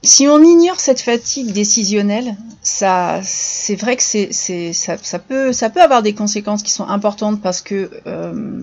si 0.03 0.27
on 0.27 0.43
ignore 0.43 0.81
cette 0.81 1.01
fatigue 1.01 1.53
décisionnelle, 1.53 2.37
ça, 2.63 3.21
c'est 3.23 3.77
vrai 3.77 3.97
que 3.97 4.03
c'est, 4.03 4.73
ça, 4.73 5.19
peut, 5.19 5.53
ça 5.53 5.69
peut 5.69 5.83
avoir 5.83 6.03
des 6.03 6.15
conséquences 6.15 6.63
qui 6.63 6.71
sont 6.71 6.89
importantes 6.89 7.43
parce 7.43 7.61
que 7.61 7.91
euh, 8.07 8.63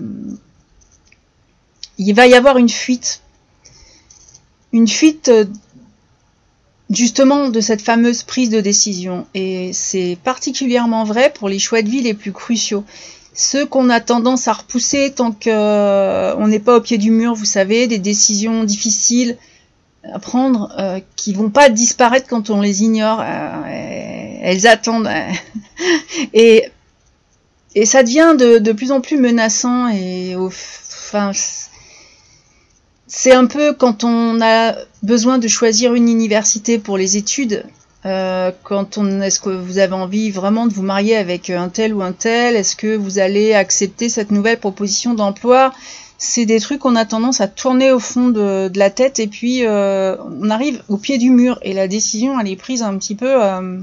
il 2.04 2.14
va 2.14 2.26
y 2.26 2.34
avoir 2.34 2.58
une 2.58 2.68
fuite. 2.68 3.20
Une 4.72 4.88
fuite 4.88 5.28
euh, 5.28 5.44
justement 6.90 7.48
de 7.48 7.60
cette 7.60 7.82
fameuse 7.82 8.22
prise 8.22 8.50
de 8.50 8.60
décision. 8.60 9.26
Et 9.34 9.72
c'est 9.72 10.18
particulièrement 10.24 11.04
vrai 11.04 11.32
pour 11.32 11.48
les 11.48 11.58
choix 11.58 11.82
de 11.82 11.88
vie 11.88 12.02
les 12.02 12.14
plus 12.14 12.32
cruciaux. 12.32 12.84
Ceux 13.34 13.64
qu'on 13.64 13.88
a 13.88 14.00
tendance 14.00 14.48
à 14.48 14.52
repousser 14.52 15.12
tant 15.12 15.30
qu'on 15.30 15.50
euh, 15.50 16.46
n'est 16.46 16.58
pas 16.58 16.76
au 16.76 16.80
pied 16.80 16.98
du 16.98 17.10
mur, 17.10 17.34
vous 17.34 17.46
savez, 17.46 17.86
des 17.86 17.98
décisions 17.98 18.64
difficiles 18.64 19.38
à 20.12 20.18
prendre 20.18 20.74
euh, 20.78 20.98
qui 21.16 21.32
vont 21.32 21.50
pas 21.50 21.68
disparaître 21.68 22.26
quand 22.26 22.50
on 22.50 22.60
les 22.60 22.82
ignore. 22.82 23.22
elles 23.22 24.66
attendent. 24.66 25.08
et, 26.34 26.64
ça 27.84 28.02
devient 28.02 28.34
de, 28.38 28.58
de, 28.58 28.72
plus 28.72 28.92
en 28.92 29.00
plus 29.00 29.16
menaçant 29.16 29.88
et 29.88 30.36
au, 30.36 30.48
enfin, 30.48 31.32
c'est 33.14 33.32
un 33.32 33.44
peu 33.44 33.74
quand 33.74 34.04
on 34.04 34.40
a 34.40 34.74
besoin 35.02 35.36
de 35.36 35.46
choisir 35.46 35.92
une 35.92 36.08
université 36.08 36.78
pour 36.78 36.96
les 36.96 37.18
études. 37.18 37.66
Euh, 38.06 38.50
quand 38.64 38.96
on 38.96 39.20
est-ce 39.20 39.38
que 39.38 39.50
vous 39.50 39.76
avez 39.76 39.92
envie 39.92 40.30
vraiment 40.30 40.66
de 40.66 40.72
vous 40.72 40.82
marier 40.82 41.16
avec 41.16 41.50
un 41.50 41.68
tel 41.68 41.92
ou 41.92 42.00
un 42.00 42.12
tel? 42.12 42.56
Est-ce 42.56 42.74
que 42.74 42.96
vous 42.96 43.18
allez 43.18 43.52
accepter 43.52 44.08
cette 44.08 44.30
nouvelle 44.30 44.58
proposition 44.58 45.12
d'emploi? 45.12 45.74
C'est 46.16 46.46
des 46.46 46.58
trucs 46.58 46.78
qu'on 46.78 46.96
a 46.96 47.04
tendance 47.04 47.42
à 47.42 47.48
tourner 47.48 47.92
au 47.92 47.98
fond 47.98 48.28
de, 48.30 48.70
la 48.74 48.88
tête 48.88 49.20
et 49.20 49.26
puis 49.26 49.66
euh, 49.66 50.16
on 50.40 50.48
arrive 50.48 50.82
au 50.88 50.96
pied 50.96 51.18
du 51.18 51.28
mur 51.30 51.58
et 51.60 51.74
la 51.74 51.88
décision 51.88 52.40
elle 52.40 52.48
est 52.48 52.56
prise 52.56 52.82
un 52.82 52.96
petit 52.96 53.14
peu. 53.14 53.44
Euh, 53.44 53.78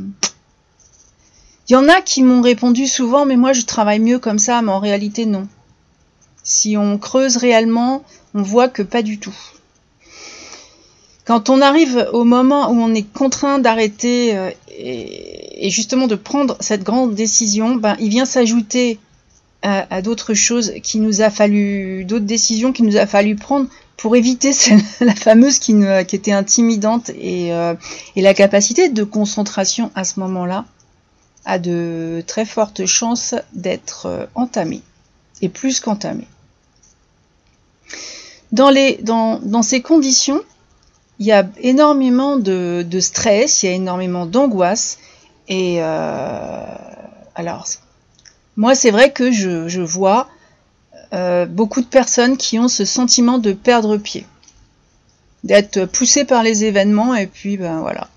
il 1.70 1.74
y 1.74 1.76
en 1.76 1.88
a 1.88 2.02
qui 2.02 2.24
m'ont 2.24 2.42
répondu 2.42 2.88
souvent, 2.88 3.28
mais 3.28 3.38
moi 3.38 3.54
je 3.54 3.62
travaille 3.62 4.00
mieux 4.00 4.18
comme 4.18 4.40
ça, 4.40 4.64
mais 4.64 4.72
en 4.72 4.80
réalité 4.80 5.28
non. 5.28 5.48
Si 6.50 6.76
on 6.78 6.98
creuse 6.98 7.38
réellement, 7.38 8.04
on 8.34 8.42
voit 8.42 8.70
que 8.70 8.82
pas 8.82 9.04
du 9.04 9.20
tout. 9.20 9.38
Quand 11.24 11.52
on 11.52 11.62
arrive 11.62 12.10
au 12.12 12.24
moment 12.24 12.72
où 12.72 12.82
on 12.82 12.92
est 12.96 13.04
contraint 13.04 13.60
d'arrêter 13.60 14.36
euh, 14.36 14.50
et, 14.76 15.70
justement 15.70 16.08
de 16.08 16.16
prendre 16.16 16.58
cette 16.60 16.82
grande 16.82 17.14
décision, 17.14 17.76
ben, 17.76 17.96
il 18.00 18.10
vient 18.10 18.26
s'ajouter 18.26 18.98
à, 19.62 20.02
d'autres 20.02 20.34
choses 20.34 20.74
qui 20.82 20.98
nous 21.00 21.22
a 21.22 21.30
fallu, 21.30 22.04
d'autres 22.04 22.26
décisions 22.26 22.74
qui 22.74 22.82
nous 22.82 22.98
a 22.98 23.06
fallu 23.06 23.36
prendre 23.36 23.68
pour 23.96 24.16
éviter 24.16 24.50
la 25.02 25.14
fameuse 25.14 25.60
qui, 25.60 25.76
était 26.14 26.32
intimidante 26.32 27.12
et, 27.12 27.54
euh, 27.54 27.76
et 28.16 28.24
la 28.24 28.34
capacité 28.34 28.90
de 28.90 29.04
concentration 29.04 29.92
à 29.94 30.04
ce 30.04 30.20
moment-là 30.20 30.66
a 31.46 31.60
de 31.60 32.24
très 32.26 32.46
fortes 32.46 32.88
chances 32.88 33.36
d'être 33.54 34.08
euh, 34.08 34.26
entamée 34.34 34.82
et 35.44 35.50
plus 35.50 35.80
qu'entamée. 35.80 36.28
Dans, 38.52 39.62
ces 39.62 39.82
conditions, 39.82 40.42
il 41.20 41.28
y 41.28 41.32
a 41.32 41.48
énormément 41.60 42.38
de, 42.38 43.00
stress, 43.00 43.64
il 43.64 43.66
y 43.68 43.70
a 43.70 43.76
énormément 43.76 44.26
d'angoisse. 44.26 44.98
Et 45.48 45.78
euh, 45.82 46.64
alors, 47.36 47.66
moi, 48.56 48.76
c'est 48.76 48.92
vrai 48.92 49.12
que 49.12 49.32
je, 49.32 49.82
vois 49.82 50.28
euh, 51.14 51.46
beaucoup 51.46 51.82
de 51.82 51.88
personnes 51.88 52.38
qui 52.38 52.60
ont 52.60 52.68
ce 52.68 52.86
sentiment 52.86 53.38
de 53.38 53.54
perdre 53.54 53.98
pied, 53.98 54.26
d'être 55.44 55.86
poussé 55.86 56.26
par 56.26 56.44
les 56.44 56.66
événements, 56.66 57.16
et 57.16 57.28
puis 57.28 57.58
ben 57.58 57.80
voilà. 57.80 58.08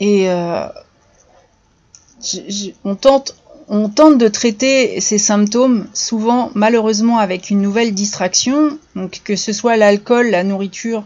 Et 0.00 0.28
euh, 0.30 0.66
on 2.84 2.94
tente, 2.94 3.36
on 3.74 3.88
tente 3.88 4.18
de 4.18 4.28
traiter 4.28 5.00
ces 5.00 5.16
symptômes, 5.16 5.86
souvent 5.94 6.50
malheureusement 6.54 7.16
avec 7.16 7.48
une 7.48 7.62
nouvelle 7.62 7.94
distraction, 7.94 8.78
donc 8.94 9.22
que 9.24 9.34
ce 9.34 9.54
soit 9.54 9.78
l'alcool, 9.78 10.28
la 10.28 10.44
nourriture, 10.44 11.04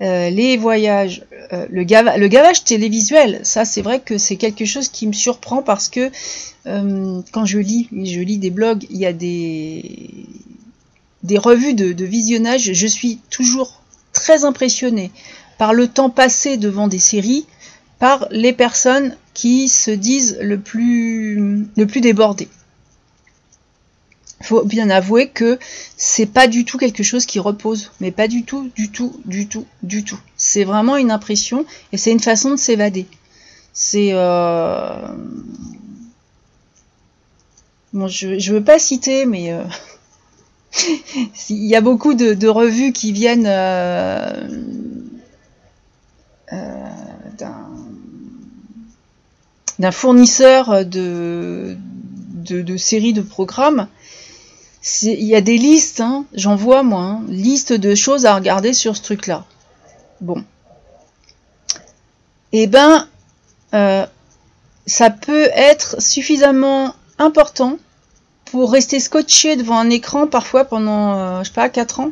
euh, 0.00 0.30
les 0.30 0.56
voyages, 0.56 1.26
euh, 1.52 1.66
le, 1.68 1.84
gavage 1.84 2.64
télévisuel, 2.64 3.40
ça 3.42 3.66
c'est 3.66 3.82
vrai 3.82 4.00
que 4.00 4.16
c'est 4.16 4.36
quelque 4.36 4.64
chose 4.64 4.88
qui 4.88 5.06
me 5.06 5.12
surprend 5.12 5.60
parce 5.60 5.90
que 5.90 6.10
euh, 6.66 7.20
quand 7.32 7.44
je 7.44 7.58
lis, 7.58 7.86
je 7.92 8.20
lis 8.20 8.38
des 8.38 8.50
blogs, 8.50 8.86
il 8.88 8.96
y 8.96 9.04
a 9.04 9.12
des, 9.12 10.00
revues 11.36 11.74
de, 11.74 11.92
de 11.92 12.04
visionnage, 12.06 12.72
je 12.72 12.86
suis 12.86 13.18
toujours 13.28 13.82
très 14.14 14.46
impressionnée 14.46 15.10
par 15.58 15.74
le 15.74 15.86
temps 15.86 16.08
passé 16.08 16.56
devant 16.56 16.88
des 16.88 16.98
séries, 16.98 17.44
par 17.98 18.26
les 18.30 18.52
personnes 18.52 19.16
qui 19.34 19.68
se 19.68 19.90
disent 19.90 20.38
le 20.40 20.58
plus, 20.58 21.66
le 21.76 21.86
plus 21.86 22.00
débordées. 22.00 22.48
Il 24.40 24.46
faut 24.46 24.64
bien 24.64 24.90
avouer 24.90 25.28
que 25.28 25.58
c'est 25.96 26.26
pas 26.26 26.46
du 26.46 26.66
tout 26.66 26.76
quelque 26.76 27.02
chose 27.02 27.24
qui 27.24 27.38
repose, 27.38 27.90
mais 28.00 28.10
pas 28.10 28.28
du 28.28 28.44
tout, 28.44 28.70
du 28.76 28.90
tout, 28.90 29.18
du 29.24 29.48
tout, 29.48 29.66
du 29.82 30.04
tout. 30.04 30.20
C'est 30.36 30.64
vraiment 30.64 30.98
une 30.98 31.10
impression 31.10 31.64
et 31.92 31.96
c'est 31.96 32.12
une 32.12 32.20
façon 32.20 32.50
de 32.50 32.56
s'évader. 32.56 33.06
C'est 33.72 34.10
euh... 34.12 35.08
bon, 37.94 38.08
je, 38.08 38.38
je 38.38 38.52
veux 38.52 38.64
pas 38.64 38.78
citer, 38.78 39.24
mais 39.24 39.52
euh... 39.52 39.64
il 41.48 41.64
y 41.64 41.74
a 41.74 41.80
beaucoup 41.80 42.12
de, 42.12 42.46
revues 42.46 42.92
qui 42.92 43.12
viennent 43.12 43.46
euh 43.46 44.48
d'un 49.78 49.92
fournisseur 49.92 50.84
de, 50.84 51.76
de, 52.34 52.76
séries 52.76 53.12
de 53.12 53.22
programmes. 53.22 53.88
Il 55.02 55.24
y 55.24 55.34
a 55.34 55.40
des 55.40 55.58
listes, 55.58 56.00
hein, 56.00 56.24
j'en 56.32 56.56
vois 56.56 56.82
moi, 56.82 57.02
hein, 57.02 57.22
liste 57.28 57.72
de 57.72 57.94
choses 57.94 58.24
à 58.24 58.34
regarder 58.34 58.72
sur 58.72 58.96
ce 58.96 59.02
truc-là. 59.02 59.44
Bon. 60.20 60.44
Eh 62.52 62.66
ben, 62.66 63.08
euh, 63.74 64.06
ça 64.86 65.10
peut 65.10 65.48
être 65.52 66.00
suffisamment 66.00 66.94
important 67.18 67.78
pour 68.46 68.70
rester 68.70 69.00
scotché 69.00 69.56
devant 69.56 69.78
un 69.78 69.90
écran 69.90 70.28
parfois 70.28 70.64
pendant, 70.64 71.18
euh, 71.18 71.42
je 71.42 71.48
sais 71.48 71.54
pas, 71.54 71.68
4 71.68 72.00
ans. 72.00 72.10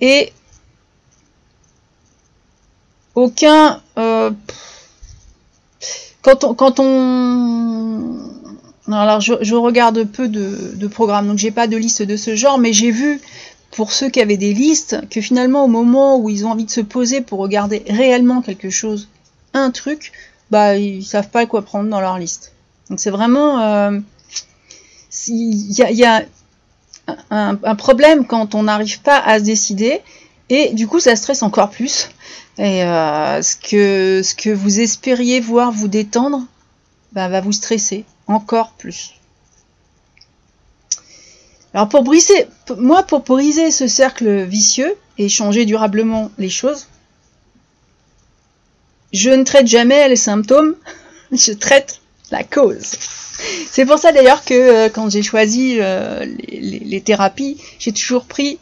Et 0.00 0.32
aucun... 3.14 3.80
Euh, 3.96 4.30
quand 6.34 6.80
on, 6.80 8.16
alors 8.90 9.20
je, 9.20 9.54
regarde 9.54 10.04
peu 10.04 10.28
de, 10.28 10.86
programmes, 10.86 11.28
donc 11.28 11.38
j'ai 11.38 11.50
pas 11.50 11.66
de 11.66 11.76
liste 11.76 12.02
de 12.02 12.16
ce 12.16 12.34
genre, 12.36 12.58
mais 12.58 12.72
j'ai 12.72 12.90
vu 12.90 13.20
pour 13.70 13.92
ceux 13.92 14.08
qui 14.08 14.20
avaient 14.20 14.36
des 14.36 14.54
listes 14.54 14.96
que 15.10 15.20
finalement 15.20 15.64
au 15.64 15.68
moment 15.68 16.18
où 16.18 16.30
ils 16.30 16.46
ont 16.46 16.50
envie 16.50 16.64
de 16.64 16.70
se 16.70 16.80
poser 16.80 17.20
pour 17.20 17.40
regarder 17.40 17.82
réellement 17.88 18.42
quelque 18.42 18.70
chose, 18.70 19.08
un 19.54 19.70
truc, 19.70 20.12
bah 20.50 20.76
ils 20.76 21.04
savent 21.04 21.30
pas 21.30 21.46
quoi 21.46 21.62
prendre 21.62 21.90
dans 21.90 22.00
leur 22.00 22.18
liste. 22.18 22.52
Donc 22.88 23.00
c'est 23.00 23.10
vraiment 23.10 23.60
euh, 23.60 23.98
il 25.28 25.72
y 25.72 26.04
a, 26.04 26.22
un, 27.30 27.58
un, 27.62 27.74
problème 27.74 28.26
quand 28.26 28.54
on 28.54 28.64
n'arrive 28.64 29.00
pas 29.00 29.18
à 29.18 29.38
se 29.38 29.44
décider 29.44 30.00
et 30.48 30.72
du 30.74 30.86
coup 30.86 31.00
ça 31.00 31.16
stresse 31.16 31.42
encore 31.42 31.70
plus 31.70 32.08
et 32.58 32.84
euh, 32.84 33.42
ce, 33.42 33.56
que, 34.34 34.50
vous 34.50 34.80
espériez 34.80 35.40
voir 35.40 35.72
vous 35.72 35.88
détendre, 35.88 36.46
bah, 37.12 37.28
va 37.28 37.40
vous 37.40 37.52
stresser 37.52 38.04
encore 38.26 38.72
plus. 38.72 39.14
Alors 41.74 41.88
pour 41.88 42.02
briser, 42.02 42.46
moi 42.78 43.02
pour 43.02 43.20
briser 43.20 43.70
ce 43.70 43.86
cercle 43.86 44.44
vicieux 44.44 44.96
et 45.18 45.28
changer 45.28 45.66
durablement 45.66 46.30
les 46.38 46.48
choses, 46.48 46.88
je 49.12 49.30
ne 49.30 49.44
traite 49.44 49.66
jamais 49.66 50.08
les 50.08 50.16
symptômes, 50.16 50.74
je 51.32 51.52
traite 51.52 52.00
la 52.30 52.42
cause. 52.42 52.92
C'est 53.70 53.84
pour 53.84 53.98
ça 53.98 54.12
d'ailleurs 54.12 54.44
que 54.44 54.54
euh, 54.54 54.88
quand 54.88 55.10
j'ai 55.10 55.22
choisi 55.22 55.76
euh, 55.78 56.24
les, 56.48 57.02
thérapies, 57.02 57.60
j'ai 57.78 57.92
toujours 57.92 58.24
pris 58.24 58.58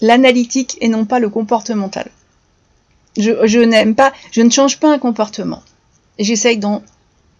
l'analytique 0.00 0.78
et 0.80 0.88
non 0.88 1.04
pas 1.04 1.18
le 1.18 1.28
comportemental. 1.28 2.10
Je, 3.16 3.58
n'aime 3.58 3.94
pas, 3.94 4.12
je 4.30 4.40
ne 4.40 4.50
change 4.50 4.78
pas 4.78 4.92
un 4.92 4.98
comportement. 4.98 5.62
J'essaye 6.18 6.56
d'en 6.56 6.82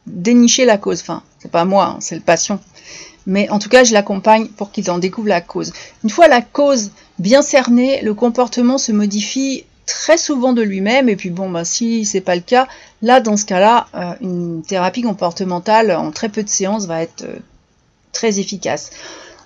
dénicher 0.06 0.64
la 0.64 0.78
cause. 0.78 1.00
Enfin, 1.00 1.22
c'est 1.38 1.50
pas 1.50 1.64
moi, 1.64 1.86
hein, 1.86 1.96
c'est 2.00 2.14
le 2.14 2.20
patient. 2.20 2.60
Mais 3.26 3.48
en 3.50 3.58
tout 3.58 3.68
cas, 3.68 3.84
je 3.84 3.92
l'accompagne 3.92 4.48
pour 4.48 4.72
qu'il 4.72 4.90
en 4.90 4.98
découvre 4.98 5.28
la 5.28 5.40
cause. 5.40 5.72
Une 6.02 6.10
fois 6.10 6.28
la 6.28 6.42
cause 6.42 6.90
bien 7.18 7.42
cernée, 7.42 8.02
le 8.02 8.14
comportement 8.14 8.78
se 8.78 8.92
modifie 8.92 9.64
très 9.86 10.16
souvent 10.16 10.52
de 10.52 10.62
lui-même. 10.62 11.08
Et 11.08 11.16
puis 11.16 11.30
bon, 11.30 11.50
bah, 11.50 11.64
si 11.64 12.04
c'est 12.04 12.20
pas 12.20 12.34
le 12.34 12.40
cas, 12.40 12.68
là, 13.00 13.20
dans 13.20 13.36
ce 13.36 13.44
cas-là, 13.44 13.86
euh, 13.94 14.14
une 14.20 14.62
thérapie 14.62 15.02
comportementale 15.02 15.92
en 15.92 16.10
très 16.10 16.28
peu 16.28 16.42
de 16.42 16.48
séances 16.48 16.86
va 16.86 17.02
être 17.02 17.22
euh, 17.22 17.38
très 18.12 18.38
efficace. 18.38 18.90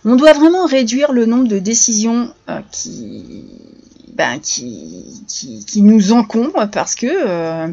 On 0.05 0.17
doit 0.17 0.33
vraiment 0.33 0.67
réduire 0.67 1.13
le 1.13 1.27
nombre 1.27 1.49
de 1.49 1.59
décisions 1.59 2.33
euh, 2.49 2.61
qui 2.71 3.45
ben, 4.17 4.41
qui, 4.41 5.83
nous 5.83 6.13
encombre 6.13 6.71
parce 6.73 6.95
que 6.95 7.07
euh, 7.07 7.69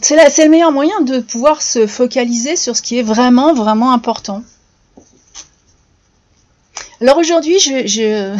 c'est 0.00 0.44
le 0.44 0.48
meilleur 0.48 0.70
moyen 0.70 1.00
de 1.00 1.18
pouvoir 1.18 1.60
se 1.60 1.88
focaliser 1.88 2.54
sur 2.54 2.76
ce 2.76 2.82
qui 2.82 2.98
est 2.98 3.02
vraiment, 3.02 3.52
vraiment 3.52 3.92
important. 3.92 4.44
Alors 7.00 7.18
aujourd'hui, 7.18 7.58
je, 7.58 8.36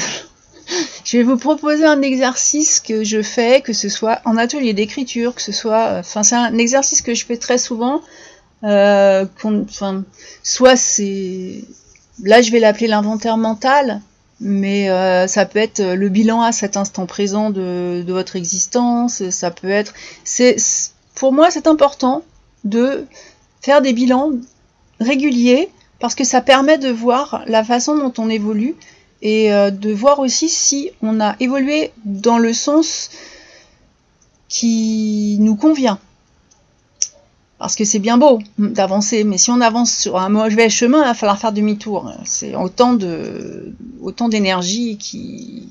vais 1.16 1.22
vous 1.24 1.36
proposer 1.36 1.84
un 1.84 2.00
exercice 2.00 2.78
que 2.78 3.02
je 3.02 3.22
fais, 3.22 3.60
que 3.60 3.72
ce 3.72 3.88
soit 3.88 4.20
en 4.24 4.36
atelier 4.36 4.72
d'écriture, 4.72 5.34
que 5.34 5.42
ce 5.42 5.50
soit... 5.50 5.98
Enfin, 5.98 6.22
c'est 6.22 6.36
un 6.36 6.56
exercice 6.58 7.02
que 7.02 7.14
je 7.14 7.26
fais 7.26 7.38
très 7.38 7.58
souvent. 7.58 8.02
Euh, 8.62 9.26
soit 10.44 10.76
c'est... 10.76 11.64
Là, 12.22 12.40
je 12.40 12.52
vais 12.52 12.60
l'appeler 12.60 12.86
l'inventaire 12.86 13.36
mental 13.36 14.00
mais 14.42 14.90
euh, 14.90 15.26
ça 15.28 15.46
peut 15.46 15.60
être 15.60 15.80
le 15.80 16.08
bilan 16.08 16.42
à 16.42 16.52
cet 16.52 16.76
instant 16.76 17.06
présent 17.06 17.50
de, 17.50 18.04
votre 18.08 18.36
existence, 18.36 19.28
ça 19.30 19.50
peut 19.50 19.70
être... 19.70 19.94
c'est 20.24 20.56
Pour 21.14 21.32
moi, 21.32 21.50
c'est 21.50 21.66
important 21.66 22.22
de 22.64 23.06
faire 23.60 23.80
des 23.80 23.92
bilans 23.92 24.32
réguliers 25.00 25.70
parce 26.00 26.16
que 26.16 26.24
ça 26.24 26.40
permet 26.40 26.78
de 26.78 26.90
voir 26.90 27.44
la 27.46 27.62
façon 27.62 27.96
dont 27.96 28.12
on 28.18 28.28
évolue 28.28 28.74
et 29.22 29.52
euh, 29.52 29.70
de 29.70 29.92
voir 29.92 30.18
aussi 30.18 30.48
si 30.48 30.90
on 31.00 31.20
a 31.20 31.36
évolué 31.38 31.92
dans 32.04 32.38
le 32.38 32.52
sens 32.52 33.10
qui 34.48 35.36
nous 35.40 35.54
convient. 35.54 36.00
Parce 37.62 37.76
que 37.76 37.84
c'est 37.84 38.00
bien 38.00 38.18
beau 38.18 38.40
d'avancer, 38.58 39.22
mais 39.22 39.38
si 39.38 39.52
on 39.52 39.60
avance 39.60 39.96
sur 39.96 40.18
un 40.18 40.28
mauvais 40.28 40.68
chemin, 40.68 41.02
il 41.02 41.04
va 41.04 41.14
falloir 41.14 41.38
faire 41.38 41.52
demi-tour. 41.52 42.12
C'est 42.24 42.56
autant 42.56 42.92
de 42.94 43.72
autant 44.00 44.28
d'énergie 44.28 44.98
qui 44.98 45.68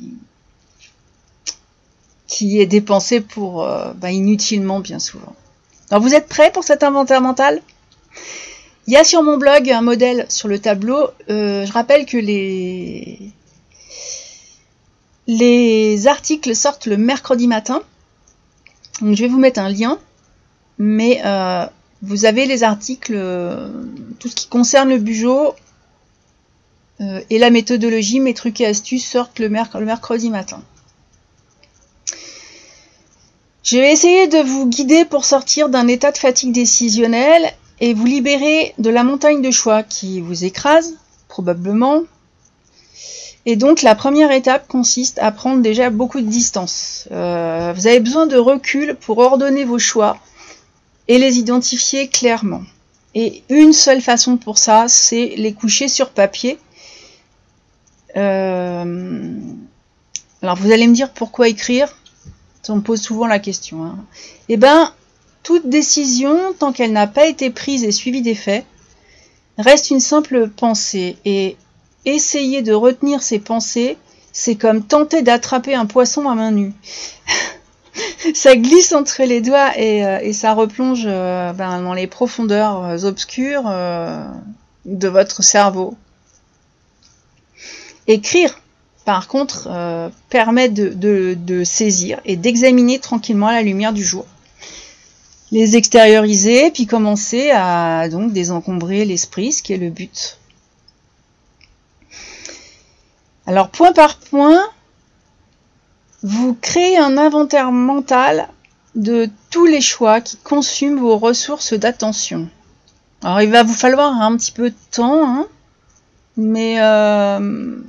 qui 2.27 2.61
est 2.61 2.65
dépensée 2.65 3.19
pour 3.19 3.65
euh, 3.65 3.91
bah, 3.91 4.09
inutilement 4.09 4.79
bien 4.79 4.99
souvent. 4.99 5.35
Alors 5.89 6.01
vous 6.01 6.13
êtes 6.13 6.29
prêts 6.29 6.49
pour 6.49 6.63
cet 6.63 6.81
inventaire 6.83 7.19
mental? 7.19 7.61
Il 8.87 8.93
y 8.93 8.95
a 8.95 9.03
sur 9.03 9.21
mon 9.21 9.37
blog 9.37 9.69
un 9.69 9.81
modèle 9.81 10.25
sur 10.29 10.47
le 10.47 10.59
tableau. 10.59 11.09
Euh, 11.29 11.65
je 11.65 11.73
rappelle 11.73 12.05
que 12.05 12.15
les 12.15 13.19
les 15.27 16.07
articles 16.07 16.55
sortent 16.55 16.85
le 16.85 16.95
mercredi 16.95 17.47
matin. 17.47 17.81
Donc 19.01 19.13
je 19.17 19.23
vais 19.23 19.29
vous 19.29 19.39
mettre 19.39 19.59
un 19.59 19.67
lien, 19.67 19.99
mais 20.77 21.21
euh, 21.25 21.65
vous 22.01 22.25
avez 22.25 22.45
les 22.45 22.63
articles, 22.63 23.13
euh, 23.15 23.69
tout 24.19 24.27
ce 24.27 24.35
qui 24.35 24.47
concerne 24.47 24.89
le 24.89 24.97
bugeot 24.97 25.53
euh, 26.99 27.21
et 27.29 27.37
la 27.37 27.49
méthodologie, 27.49 28.19
mes 28.19 28.33
trucs 28.33 28.59
et 28.61 28.65
astuces 28.65 29.07
sortent 29.07 29.39
le, 29.39 29.49
mercredi 29.49 30.29
matin. 30.29 30.61
Je 33.63 33.77
vais 33.77 33.91
essayer 33.91 34.27
de 34.27 34.39
vous 34.39 34.67
guider 34.67 35.05
pour 35.05 35.23
sortir 35.25 35.69
d'un 35.69 35.87
état 35.87 36.11
de 36.11 36.17
fatigue 36.17 36.51
décisionnelle 36.51 37.53
et 37.79 37.93
vous 37.93 38.05
libérer 38.05 38.73
de 38.79 38.89
la 38.89 39.03
montagne 39.03 39.41
de 39.41 39.51
choix 39.51 39.83
qui 39.83 40.21
vous 40.21 40.43
écrase, 40.43 40.95
probablement. 41.27 42.01
Et 43.45 43.55
donc 43.55 43.83
la 43.83 43.95
première 43.95 44.31
étape 44.31 44.67
consiste 44.67 45.19
à 45.19 45.31
prendre 45.31 45.61
déjà 45.61 45.91
beaucoup 45.91 46.21
de 46.21 46.27
distance. 46.27 47.07
Euh, 47.11 47.73
vous 47.75 47.85
avez 47.87 47.99
besoin 47.99 48.25
de 48.25 48.37
recul 48.37 48.95
pour 48.99 49.19
ordonner 49.19 49.63
vos 49.63 49.79
choix 49.79 50.17
et 51.07 51.17
les 51.17 51.37
identifier 51.37 52.07
clairement. 52.07 52.63
Et 53.13 53.43
une 53.49 53.73
seule 53.73 54.01
façon 54.01 54.37
pour 54.37 54.57
ça, 54.57 54.85
c'est 54.87 55.33
les 55.37 55.53
coucher 55.53 55.87
sur 55.87 56.11
papier. 56.11 56.57
Euh, 58.15 59.39
alors 60.41 60.55
vous 60.55 60.71
allez 60.71 60.87
me 60.87 60.93
dire 60.93 61.11
pourquoi 61.11 61.47
écrire? 61.47 61.95
On 62.69 62.77
me 62.77 62.81
pose 62.81 63.01
souvent 63.01 63.27
la 63.27 63.39
question. 63.39 63.83
Hein. 63.83 63.97
Eh 64.47 64.55
bien, 64.55 64.93
toute 65.43 65.67
décision, 65.67 66.53
tant 66.57 66.71
qu'elle 66.71 66.93
n'a 66.93 67.07
pas 67.07 67.25
été 67.25 67.49
prise 67.49 67.83
et 67.83 67.91
suivie 67.91 68.21
des 68.21 68.35
faits, 68.35 68.65
reste 69.57 69.89
une 69.89 69.99
simple 69.99 70.47
pensée. 70.47 71.17
Et 71.25 71.57
essayer 72.05 72.61
de 72.61 72.73
retenir 72.73 73.23
ses 73.23 73.39
pensées, 73.39 73.97
c'est 74.31 74.55
comme 74.55 74.83
tenter 74.83 75.21
d'attraper 75.21 75.75
un 75.75 75.85
poisson 75.85 76.29
à 76.29 76.35
main 76.35 76.51
nue. 76.51 76.73
ça 78.33 78.55
glisse 78.55 78.93
entre 78.93 79.23
les 79.23 79.41
doigts 79.41 79.77
et, 79.77 80.05
euh, 80.05 80.33
ça 80.33 80.53
replonge 80.53 81.03
euh, 81.05 81.53
ben, 81.53 81.81
dans 81.81 81.93
les 81.93 82.07
profondeurs 82.07 82.83
euh, 82.83 83.03
obscures 83.03 83.63
de 84.85 85.07
votre 85.07 85.43
cerveau. 85.43 85.95
Écrire, 88.07 88.59
par 89.05 89.27
contre, 89.27 89.69
permet 90.29 90.69
de, 90.69 91.63
saisir 91.63 92.19
et 92.25 92.35
d'examiner 92.35 92.99
tranquillement 92.99 93.51
la 93.51 93.61
lumière 93.61 93.93
du 93.93 94.03
jour. 94.03 94.25
Les 95.51 95.75
extérioriser, 95.75 96.71
puis 96.71 96.85
commencer 96.85 97.51
à 97.51 98.07
donc 98.09 98.31
désencombrer 98.31 99.05
l'esprit, 99.05 99.51
ce 99.51 99.61
qui 99.61 99.73
est 99.73 99.77
le 99.77 99.89
but. 99.89 100.37
Alors 103.45 103.69
point 103.69 103.91
par 103.91 104.17
point, 104.17 104.63
vous 106.23 106.53
créez 106.53 106.97
un 106.97 107.17
inventaire 107.17 107.71
mental 107.71 108.47
de 108.95 109.29
tous 109.49 109.65
les 109.65 109.81
choix 109.81 110.21
qui 110.21 110.37
consument 110.37 110.99
vos 110.99 111.17
ressources 111.17 111.73
d'attention. 111.73 112.49
Alors 113.23 113.41
il 113.41 113.49
va 113.49 113.63
vous 113.63 113.73
falloir 113.73 114.21
un 114.21 114.35
petit 114.37 114.51
peu 114.51 114.69
de 114.69 114.75
temps, 114.91 115.27
hein, 115.27 115.47
mais, 116.37 116.81
euh, 116.81 117.79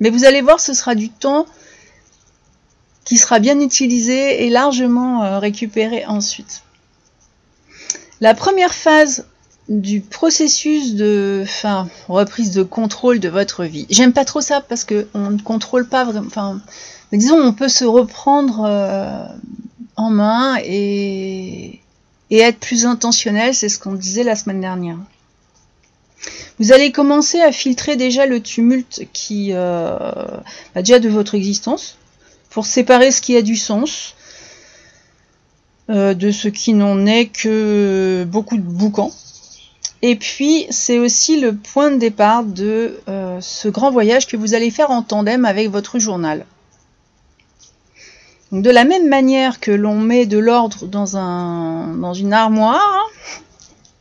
mais 0.00 0.10
vous 0.10 0.24
allez 0.24 0.42
voir, 0.42 0.60
ce 0.60 0.74
sera 0.74 0.94
du 0.94 1.08
temps 1.08 1.46
qui 3.04 3.16
sera 3.16 3.38
bien 3.38 3.60
utilisé 3.60 4.44
et 4.44 4.50
largement 4.50 5.22
euh, 5.22 5.38
récupéré 5.38 6.04
ensuite. 6.06 6.62
La 8.20 8.34
première 8.34 8.74
phase 8.74 9.26
du 9.68 10.00
processus 10.00 10.94
de 10.94 11.42
enfin, 11.44 11.88
reprise 12.08 12.50
de 12.52 12.62
contrôle 12.62 13.20
de 13.20 13.28
votre 13.28 13.64
vie. 13.64 13.86
J'aime 13.90 14.12
pas 14.12 14.24
trop 14.24 14.40
ça 14.40 14.60
parce 14.60 14.84
que 14.84 15.06
on 15.14 15.30
ne 15.30 15.40
contrôle 15.40 15.88
pas 15.88 16.04
vraiment. 16.04 16.60
Disons, 17.12 17.38
on 17.38 17.52
peut 17.52 17.68
se 17.68 17.84
reprendre 17.84 18.64
euh, 18.66 19.26
en 19.96 20.10
main 20.10 20.56
et, 20.64 21.80
être 22.30 22.58
plus 22.58 22.86
intentionnel, 22.86 23.54
c'est 23.54 23.68
ce 23.68 23.78
qu'on 23.78 23.94
disait 23.94 24.24
la 24.24 24.36
semaine 24.36 24.60
dernière. 24.60 24.98
Vous 26.58 26.72
allez 26.72 26.90
commencer 26.90 27.40
à 27.40 27.52
filtrer 27.52 27.96
déjà 27.96 28.26
le 28.26 28.40
tumulte 28.40 29.02
qui 29.12 29.50
euh, 29.52 29.96
bah, 30.74 30.82
déjà 30.82 30.98
de 30.98 31.08
votre 31.08 31.34
existence 31.34 31.96
pour 32.50 32.66
séparer 32.66 33.10
ce 33.10 33.20
qui 33.20 33.36
a 33.36 33.42
du 33.42 33.56
sens 33.56 34.14
euh, 35.88 36.14
de 36.14 36.32
ce 36.32 36.48
qui 36.48 36.74
n'en 36.74 37.06
est 37.06 37.26
que 37.26 38.26
beaucoup 38.28 38.56
de 38.56 38.62
boucans. 38.62 39.12
Et 40.02 40.16
puis, 40.16 40.66
c'est 40.70 40.98
aussi 40.98 41.38
le 41.38 41.54
point 41.54 41.92
de 41.92 41.96
départ 41.96 42.42
de 42.42 42.98
euh, 43.08 43.38
ce 43.40 43.68
grand 43.68 43.90
voyage 43.90 44.26
que 44.26 44.36
vous 44.36 44.54
allez 44.54 44.70
faire 44.70 44.90
en 44.90 45.02
tandem 45.02 45.44
avec 45.44 45.70
votre 45.70 45.98
journal. 45.98 46.44
De 48.52 48.70
la 48.70 48.84
même 48.84 49.08
manière 49.08 49.60
que 49.60 49.70
l'on 49.70 49.96
met 49.96 50.26
de 50.26 50.38
l'ordre 50.38 50.86
dans, 50.86 51.16
un, 51.16 51.88
dans 51.96 52.14
une 52.14 52.32
armoire, 52.32 53.10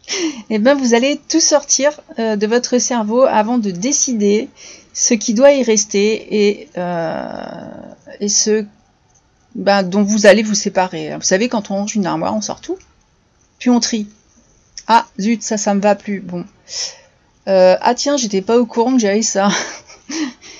et 0.07 0.33
eh 0.51 0.59
ben 0.59 0.75
vous 0.75 0.93
allez 0.93 1.19
tout 1.29 1.39
sortir 1.39 1.99
euh, 2.19 2.35
de 2.35 2.45
votre 2.45 2.77
cerveau 2.77 3.23
avant 3.23 3.57
de 3.57 3.71
décider 3.71 4.49
ce 4.93 5.15
qui 5.15 5.33
doit 5.33 5.51
y 5.51 5.63
rester 5.63 6.47
et, 6.47 6.69
euh, 6.77 7.27
et 8.19 8.29
ce 8.29 8.65
ben, 9.55 9.83
dont 9.83 10.03
vous 10.03 10.25
allez 10.25 10.43
vous 10.43 10.53
séparer. 10.53 11.15
Vous 11.15 11.21
savez, 11.21 11.49
quand 11.49 11.71
on 11.71 11.75
range 11.75 11.95
une 11.95 12.05
armoire, 12.05 12.35
on 12.35 12.41
sort 12.41 12.61
tout, 12.61 12.77
puis 13.57 13.69
on 13.69 13.79
trie. 13.79 14.07
Ah, 14.87 15.07
zut, 15.19 15.41
ça, 15.41 15.57
ça 15.57 15.73
me 15.73 15.81
va 15.81 15.95
plus. 15.95 16.19
Bon. 16.19 16.45
Euh, 17.47 17.75
ah 17.81 17.95
tiens, 17.95 18.17
j'étais 18.17 18.41
pas 18.41 18.57
au 18.57 18.65
courant 18.65 18.93
que 18.93 18.99
j'avais 18.99 19.21
ça. 19.21 19.49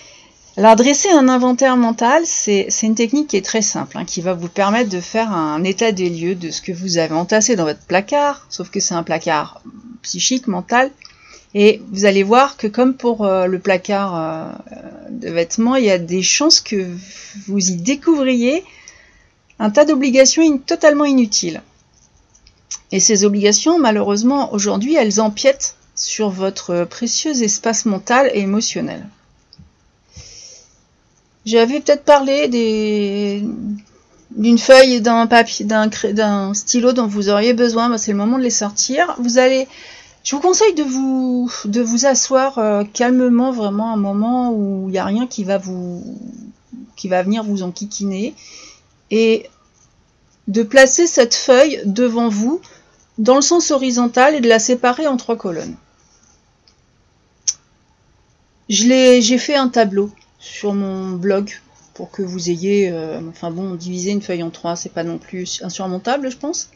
Alors, 0.57 0.77
dresser 0.77 1.09
un 1.09 1.27
inventaire 1.27 1.75
mental, 1.75 2.23
c'est 2.25 2.69
une 2.83 2.95
technique 2.95 3.27
qui 3.27 3.35
est 3.35 3.43
très 3.43 3.61
simple, 3.61 3.97
hein, 3.97 4.05
qui 4.05 4.21
va 4.21 4.33
vous 4.33 4.47
permettre 4.47 4.89
de 4.89 5.01
faire 5.01 5.33
un 5.33 5.61
état 5.65 5.91
des 5.91 6.09
lieux 6.09 6.33
de 6.33 6.49
ce 6.49 6.61
que 6.61 6.71
vous 6.71 6.97
avez 6.97 7.13
entassé 7.13 7.57
dans 7.57 7.65
votre 7.65 7.81
placard, 7.81 8.45
sauf 8.49 8.69
que 8.69 8.79
c'est 8.79 8.93
un 8.93 9.03
placard 9.03 9.61
psychique, 10.01 10.47
mental. 10.47 10.91
Et 11.55 11.81
vous 11.91 12.05
allez 12.05 12.23
voir 12.23 12.55
que 12.55 12.67
comme 12.67 12.93
pour 12.93 13.25
euh, 13.25 13.47
le 13.47 13.59
placard 13.59 14.15
euh, 14.15 14.51
de 15.09 15.29
vêtements, 15.29 15.75
il 15.75 15.85
y 15.85 15.91
a 15.91 15.97
des 15.97 16.21
chances 16.21 16.61
que 16.61 16.89
vous 17.47 17.71
y 17.71 17.75
découvriez 17.75 18.63
un 19.59 19.69
tas 19.69 19.83
d'obligations 19.83 20.57
totalement 20.57 21.05
inutiles. 21.05 21.61
Et 22.93 23.01
ces 23.01 23.25
obligations, 23.25 23.77
malheureusement, 23.77 24.53
aujourd'hui, 24.53 24.95
elles 24.95 25.19
empiètent 25.19 25.75
sur 25.95 26.29
votre 26.29 26.85
précieux 26.85 27.43
espace 27.43 27.85
mental 27.85 28.31
et 28.33 28.39
émotionnel. 28.39 29.05
J'avais 31.45 31.79
peut-être 31.79 32.03
parlé 32.03 32.47
d'une 34.31 34.57
feuille, 34.57 35.01
d'un 35.01 36.53
stylo 36.53 36.91
dont 36.91 37.05
vous 37.05 37.29
auriez 37.29 37.53
besoin. 37.53 37.89
Bah, 37.89 37.97
c'est 37.97 38.11
le 38.11 38.17
moment 38.17 38.37
de 38.37 38.43
les 38.43 38.49
sortir. 38.49 39.15
Vous 39.19 39.37
allez, 39.37 39.67
je 40.23 40.35
vous 40.35 40.41
conseille 40.41 40.73
de 40.73 40.83
vous, 40.83 41.51
de 41.65 41.81
vous 41.81 42.07
asseoir 42.07 42.57
euh, 42.57 42.83
calmement, 42.83 43.51
vraiment 43.51 43.93
un 43.93 43.97
moment 43.97 44.51
où 44.53 44.85
il 44.87 44.93
n'y 44.93 44.97
a 44.97 45.05
rien 45.05 45.27
qui 45.27 45.43
va 45.43 45.59
vous, 45.59 46.17
qui 46.95 47.09
va 47.09 47.21
venir 47.21 47.43
vous 47.43 47.61
enquiquiner, 47.61 48.33
et 49.11 49.47
de 50.47 50.63
placer 50.63 51.05
cette 51.05 51.35
feuille 51.35 51.79
devant 51.85 52.27
vous 52.27 52.59
dans 53.19 53.35
le 53.35 53.41
sens 53.41 53.69
horizontal 53.69 54.33
et 54.35 54.41
de 54.41 54.49
la 54.49 54.59
séparer 54.59 55.05
en 55.05 55.17
trois 55.17 55.35
colonnes. 55.35 55.75
J'ai 58.67 59.37
fait 59.37 59.55
un 59.55 59.69
tableau 59.69 60.09
sur 60.45 60.75
mon 60.75 61.13
blog 61.13 61.59
pour 61.95 62.11
que 62.11 62.21
vous 62.21 62.51
ayez, 62.51 62.91
euh, 62.91 63.19
enfin 63.29 63.49
bon, 63.49 63.73
diviser 63.73 64.11
une 64.11 64.21
feuille 64.21 64.43
en 64.43 64.51
trois, 64.51 64.75
c'est 64.75 64.93
pas 64.93 65.03
non 65.03 65.17
plus 65.17 65.61
insurmontable, 65.63 66.29
je 66.29 66.37
pense. 66.37 66.69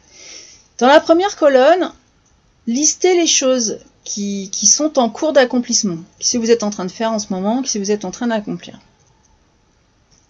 Dans 0.79 0.88
la 0.88 0.99
première 0.99 1.38
colonne, 1.38 1.91
listez 2.65 3.15
les 3.15 3.27
choses 3.27 3.79
qui, 4.03 4.49
sont 4.65 4.97
en 4.97 5.10
cours 5.10 5.34
d'accomplissement, 5.34 5.97
si 6.19 6.38
vous 6.38 6.49
êtes 6.49 6.63
en 6.63 6.71
train 6.71 6.86
de 6.86 6.91
faire 6.91 7.12
en 7.12 7.19
ce 7.19 7.32
moment, 7.32 7.63
si 7.63 7.77
vous 7.77 7.91
êtes 7.91 8.05
en 8.05 8.12
train 8.12 8.27
d'accomplir. 8.27 8.79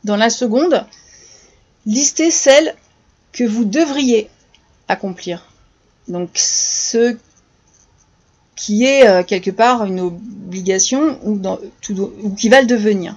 Dans 0.03 0.17
la 0.17 0.29
seconde, 0.29 0.85
listez 1.85 2.29
celles 2.29 2.75
que 3.31 3.45
vous 3.45 3.63
devriez 3.63 4.29
accomplir. 4.89 5.45
Donc 6.09 6.31
ce 6.33 7.15
qui 8.57 8.83
est 8.83 9.07
euh, 9.07 9.23
quelque 9.23 9.51
part 9.51 9.85
une 9.85 10.01
obligation 10.01 11.17
ou, 11.23 11.39
qui 12.35 12.49
va 12.49 12.59
le 12.59 12.67
devenir. 12.67 13.15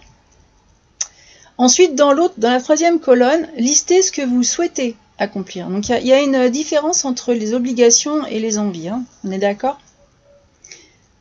Ensuite, 1.62 1.94
dans 1.94 2.12
l'autre, 2.12 2.34
dans 2.38 2.50
la 2.50 2.60
troisième 2.60 2.98
colonne, 2.98 3.46
listez 3.56 4.02
ce 4.02 4.10
que 4.10 4.22
vous 4.22 4.42
souhaitez 4.42 4.96
accomplir. 5.16 5.68
Donc 5.68 5.88
il 5.90 6.04
y, 6.04 6.12
a 6.12 6.20
une 6.20 6.48
différence 6.48 7.04
entre 7.04 7.34
les 7.34 7.54
obligations 7.54 8.26
et 8.26 8.40
les 8.40 8.58
envies. 8.58 8.88
Hein. 8.88 9.04
On 9.22 9.30
est 9.30 9.38
d'accord? 9.38 9.78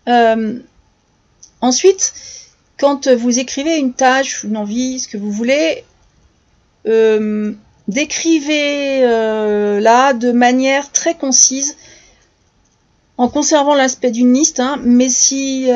Euh, 0.10 0.58
Ensuite, 1.62 2.14
quand 2.80 3.08
vous 3.08 3.38
écrivez 3.38 3.78
une 3.78 3.94
tâche, 3.94 4.44
une 4.44 4.58
envie, 4.58 5.00
ce 5.00 5.08
que 5.08 5.18
vous 5.20 5.32
voulez, 5.32 5.84
euh, 6.88 7.54
décrivez 7.88 9.04
euh, 9.04 9.80
là 9.80 10.14
de 10.14 10.32
manière 10.32 10.92
très 10.92 11.14
concise 11.14 11.78
en 13.18 13.30
conservant 13.30 13.76
l'aspect 13.76 14.10
d'une 14.10 14.34
liste, 14.34 14.60
hein, 14.60 14.80
mais 14.84 15.10
si 15.10 15.70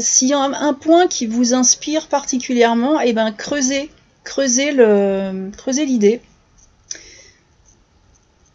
s'il 0.00 0.28
y 0.28 0.34
a 0.34 0.40
un, 0.40 0.74
point 0.74 1.06
qui 1.06 1.24
vous 1.24 1.54
inspire 1.54 2.08
particulièrement, 2.08 3.00
et 3.00 3.08
eh 3.08 3.12
ben 3.14 3.32
creusez, 3.32 3.90
creusez 4.24 4.72
le, 4.72 5.50
creusez 5.56 5.86
l'idée. 5.86 6.20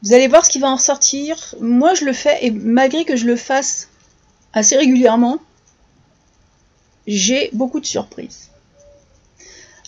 Vous 0.04 0.14
allez 0.14 0.28
voir 0.28 0.46
ce 0.46 0.52
qui 0.52 0.60
va 0.60 0.70
en 0.70 0.76
ressortir. 0.76 1.56
Moi, 1.60 1.94
je 1.96 2.06
le 2.06 2.14
fais, 2.14 2.46
et 2.46 2.52
malgré 2.52 3.06
que 3.06 3.16
je 3.16 3.26
le 3.26 3.36
fasse 3.36 3.90
assez 4.54 4.78
régulièrement, 4.78 5.40
j'ai 7.08 7.50
beaucoup 7.54 7.80
de 7.80 7.86
surprises. 7.86 8.50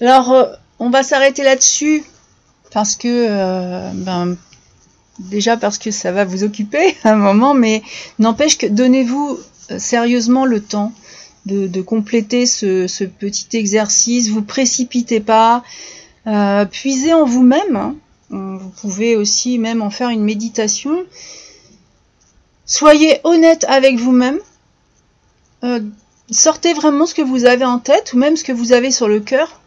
Alors, 0.02 0.32
euh, 0.32 0.46
on 0.80 0.90
va 0.90 1.04
s'arrêter 1.04 1.44
là-dessus 1.44 2.04
parce 2.72 2.96
que, 2.96 3.08
euh, 3.08 3.92
ben, 3.94 4.38
déjà 5.20 5.58
parce 5.58 5.78
que 5.78 5.90
ça 5.92 6.12
va 6.12 6.26
vous 6.26 6.44
occuper 6.44 6.96
un 7.04 7.16
moment, 7.16 7.54
mais 7.54 7.82
n'empêche 8.20 8.58
que 8.58 8.68
donnez-vous 8.68 9.40
euh, 9.72 9.80
sérieusement 9.80 10.46
le 10.46 10.62
temps 10.62 10.94
de, 11.48 11.82
compléter 11.82 12.46
ce, 12.46 13.04
petit 13.06 13.58
exercice. 13.58 14.30
Vous 14.30 14.42
précipitez 14.42 15.20
pas, 15.20 15.64
puisez 16.72 17.14
en 17.14 17.26
vous-même. 17.26 17.76
Hein. 17.76 17.96
Vous 18.30 18.70
pouvez 18.82 19.16
aussi 19.16 19.58
même 19.58 19.82
en 19.82 19.90
faire 19.90 20.10
une 20.10 20.24
méditation. 20.24 21.06
Soyez 22.66 23.22
honnête 23.24 23.66
avec 23.70 23.98
vous-même. 23.98 24.40
Euh, 25.64 25.80
sortez 26.30 26.74
vraiment 26.74 27.06
ce 27.06 27.16
que 27.16 27.22
vous 27.22 27.46
avez 27.46 27.64
en 27.64 27.80
tête 27.80 28.12
ou 28.14 28.18
même 28.18 28.36
ce 28.36 28.44
que 28.44 28.52
vous 28.52 28.74
avez 28.74 28.92
sur 28.92 29.08
le 29.08 29.22
cœur. 29.22 29.62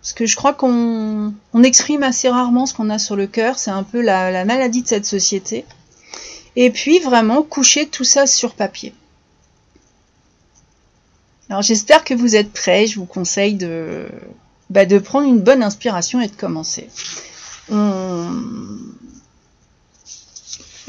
Parce 0.00 0.14
que 0.14 0.24
je 0.24 0.34
crois 0.34 0.54
qu'on 0.54 1.34
exprime 1.62 2.02
assez 2.02 2.30
rarement 2.30 2.64
ce 2.64 2.72
qu'on 2.72 2.88
a 2.88 2.98
sur 2.98 3.14
le 3.14 3.26
cœur. 3.26 3.58
C'est 3.58 3.70
un 3.70 3.82
peu 3.82 4.00
la, 4.00 4.30
la, 4.30 4.46
maladie 4.46 4.80
de 4.82 4.88
cette 4.88 5.04
société. 5.04 5.66
Et 6.56 6.70
puis 6.70 6.98
vraiment 6.98 7.42
coucher 7.42 7.86
tout 7.86 8.04
ça 8.04 8.26
sur 8.26 8.54
papier. 8.54 8.94
Alors 11.50 11.62
j'espère 11.62 12.04
que 12.04 12.14
vous 12.14 12.36
êtes 12.36 12.52
prêts. 12.52 12.86
Je 12.86 13.00
vous 13.00 13.06
conseille 13.06 13.54
de, 13.54 14.06
bah, 14.70 14.86
prendre 15.00 15.26
une 15.26 15.40
bonne 15.40 15.64
inspiration 15.64 16.20
et 16.20 16.28
de 16.28 16.36
commencer. 16.36 16.88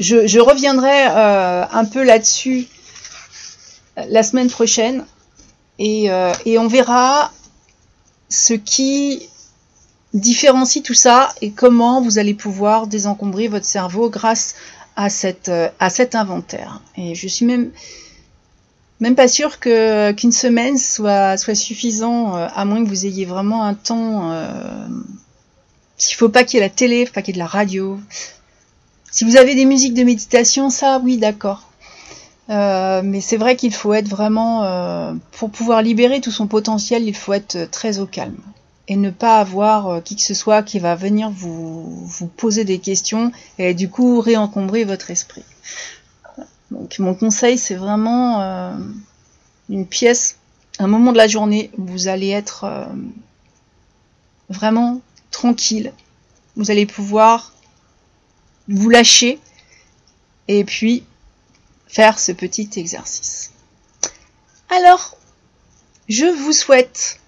Je, 0.00 0.38
reviendrai 0.40 1.06
euh, 1.10 1.64
un 1.70 1.84
peu 1.84 2.02
là-dessus 2.02 2.66
euh, 3.98 4.04
la 4.08 4.22
semaine 4.22 4.48
prochaine 4.48 5.04
euh, 5.80 6.32
et, 6.44 6.58
on 6.58 6.68
verra 6.68 7.32
ce 8.28 8.54
qui 8.54 9.28
différencie 10.14 10.82
tout 10.82 10.94
ça 10.94 11.32
et 11.40 11.50
comment 11.50 12.02
vous 12.02 12.18
allez 12.18 12.34
pouvoir 12.34 12.86
désencombrer 12.86 13.48
votre 13.48 13.64
cerveau 13.64 14.10
grâce 14.10 14.54
à, 14.96 15.06
à 15.06 15.90
cet 15.90 16.14
inventaire. 16.14 16.80
Et 16.96 17.14
je 17.14 17.26
suis 17.28 17.46
même, 17.46 17.70
même 19.02 19.14
pas 19.14 19.28
sûre 19.28 19.60
qu'une 19.60 20.32
semaine 20.32 20.78
soit, 20.78 21.36
soit 21.36 21.54
suffisant, 21.54 22.34
à 22.34 22.64
moins 22.64 22.82
que 22.82 22.88
vous 22.88 23.04
ayez 23.04 23.26
vraiment 23.26 23.64
un 23.64 23.74
temps 23.74 24.32
s'il 26.02 26.16
faut 26.16 26.28
pas 26.28 26.42
qu'il 26.42 26.58
y 26.58 26.62
ait 26.62 26.66
la 26.66 26.74
télé, 26.74 27.06
faut 27.06 27.12
pas 27.12 27.22
qu'il 27.22 27.36
y 27.36 27.38
ait 27.38 27.40
de 27.40 27.44
la 27.44 27.50
radio. 27.50 28.00
Si 29.10 29.24
vous 29.24 29.36
avez 29.36 29.54
des 29.54 29.66
musiques 29.66 29.94
de 29.94 30.02
méditation, 30.02 30.68
ça, 30.68 31.00
oui, 31.04 31.16
d'accord. 31.16 31.70
Euh, 32.50 33.02
mais 33.04 33.20
c'est 33.20 33.36
vrai 33.36 33.54
qu'il 33.54 33.72
faut 33.72 33.94
être 33.94 34.08
vraiment, 34.08 34.64
euh, 34.64 35.14
pour 35.30 35.50
pouvoir 35.50 35.80
libérer 35.80 36.20
tout 36.20 36.32
son 36.32 36.48
potentiel, 36.48 37.04
il 37.04 37.14
faut 37.14 37.32
être 37.32 37.70
très 37.70 38.00
au 38.00 38.06
calme 38.06 38.38
et 38.88 38.96
ne 38.96 39.10
pas 39.10 39.38
avoir 39.38 39.88
euh, 39.88 40.00
qui 40.00 40.16
que 40.16 40.22
ce 40.22 40.34
soit 40.34 40.64
qui 40.64 40.80
va 40.80 40.96
venir 40.96 41.30
vous, 41.30 42.04
vous 42.04 42.26
poser 42.26 42.64
des 42.64 42.78
questions 42.78 43.30
et 43.58 43.74
du 43.74 43.88
coup 43.88 44.20
réencombrer 44.20 44.82
votre 44.82 45.12
esprit. 45.12 45.44
Donc 46.72 46.98
mon 46.98 47.14
conseil, 47.14 47.58
c'est 47.58 47.74
vraiment 47.74 48.40
une 49.68 49.86
pièce, 49.86 50.38
un 50.78 50.86
moment 50.86 51.12
de 51.12 51.18
la 51.18 51.28
journée 51.28 51.70
où 51.76 51.84
vous 51.84 52.08
allez 52.08 52.30
être 52.30 52.88
vraiment 54.48 55.00
tranquille. 55.30 55.92
Vous 56.56 56.70
allez 56.70 56.86
pouvoir 56.86 57.52
vous 58.68 58.90
lâcher 58.90 59.38
et 60.48 60.64
puis 60.64 61.04
faire 61.86 62.18
ce 62.18 62.32
petit 62.32 62.68
exercice. 62.76 63.52
Alors, 64.70 65.16
je 66.08 66.26
vous 66.26 66.52
souhaite 66.52 67.20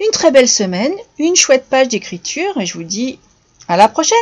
une 0.00 0.10
très 0.10 0.30
belle 0.30 0.48
semaine, 0.48 0.92
une 1.18 1.36
chouette 1.36 1.66
page 1.68 1.88
d'écriture 1.88 2.58
et 2.58 2.66
je 2.66 2.74
vous 2.74 2.82
dis 2.82 3.18
à 3.68 3.76
la 3.76 3.88
prochaine 3.88 4.18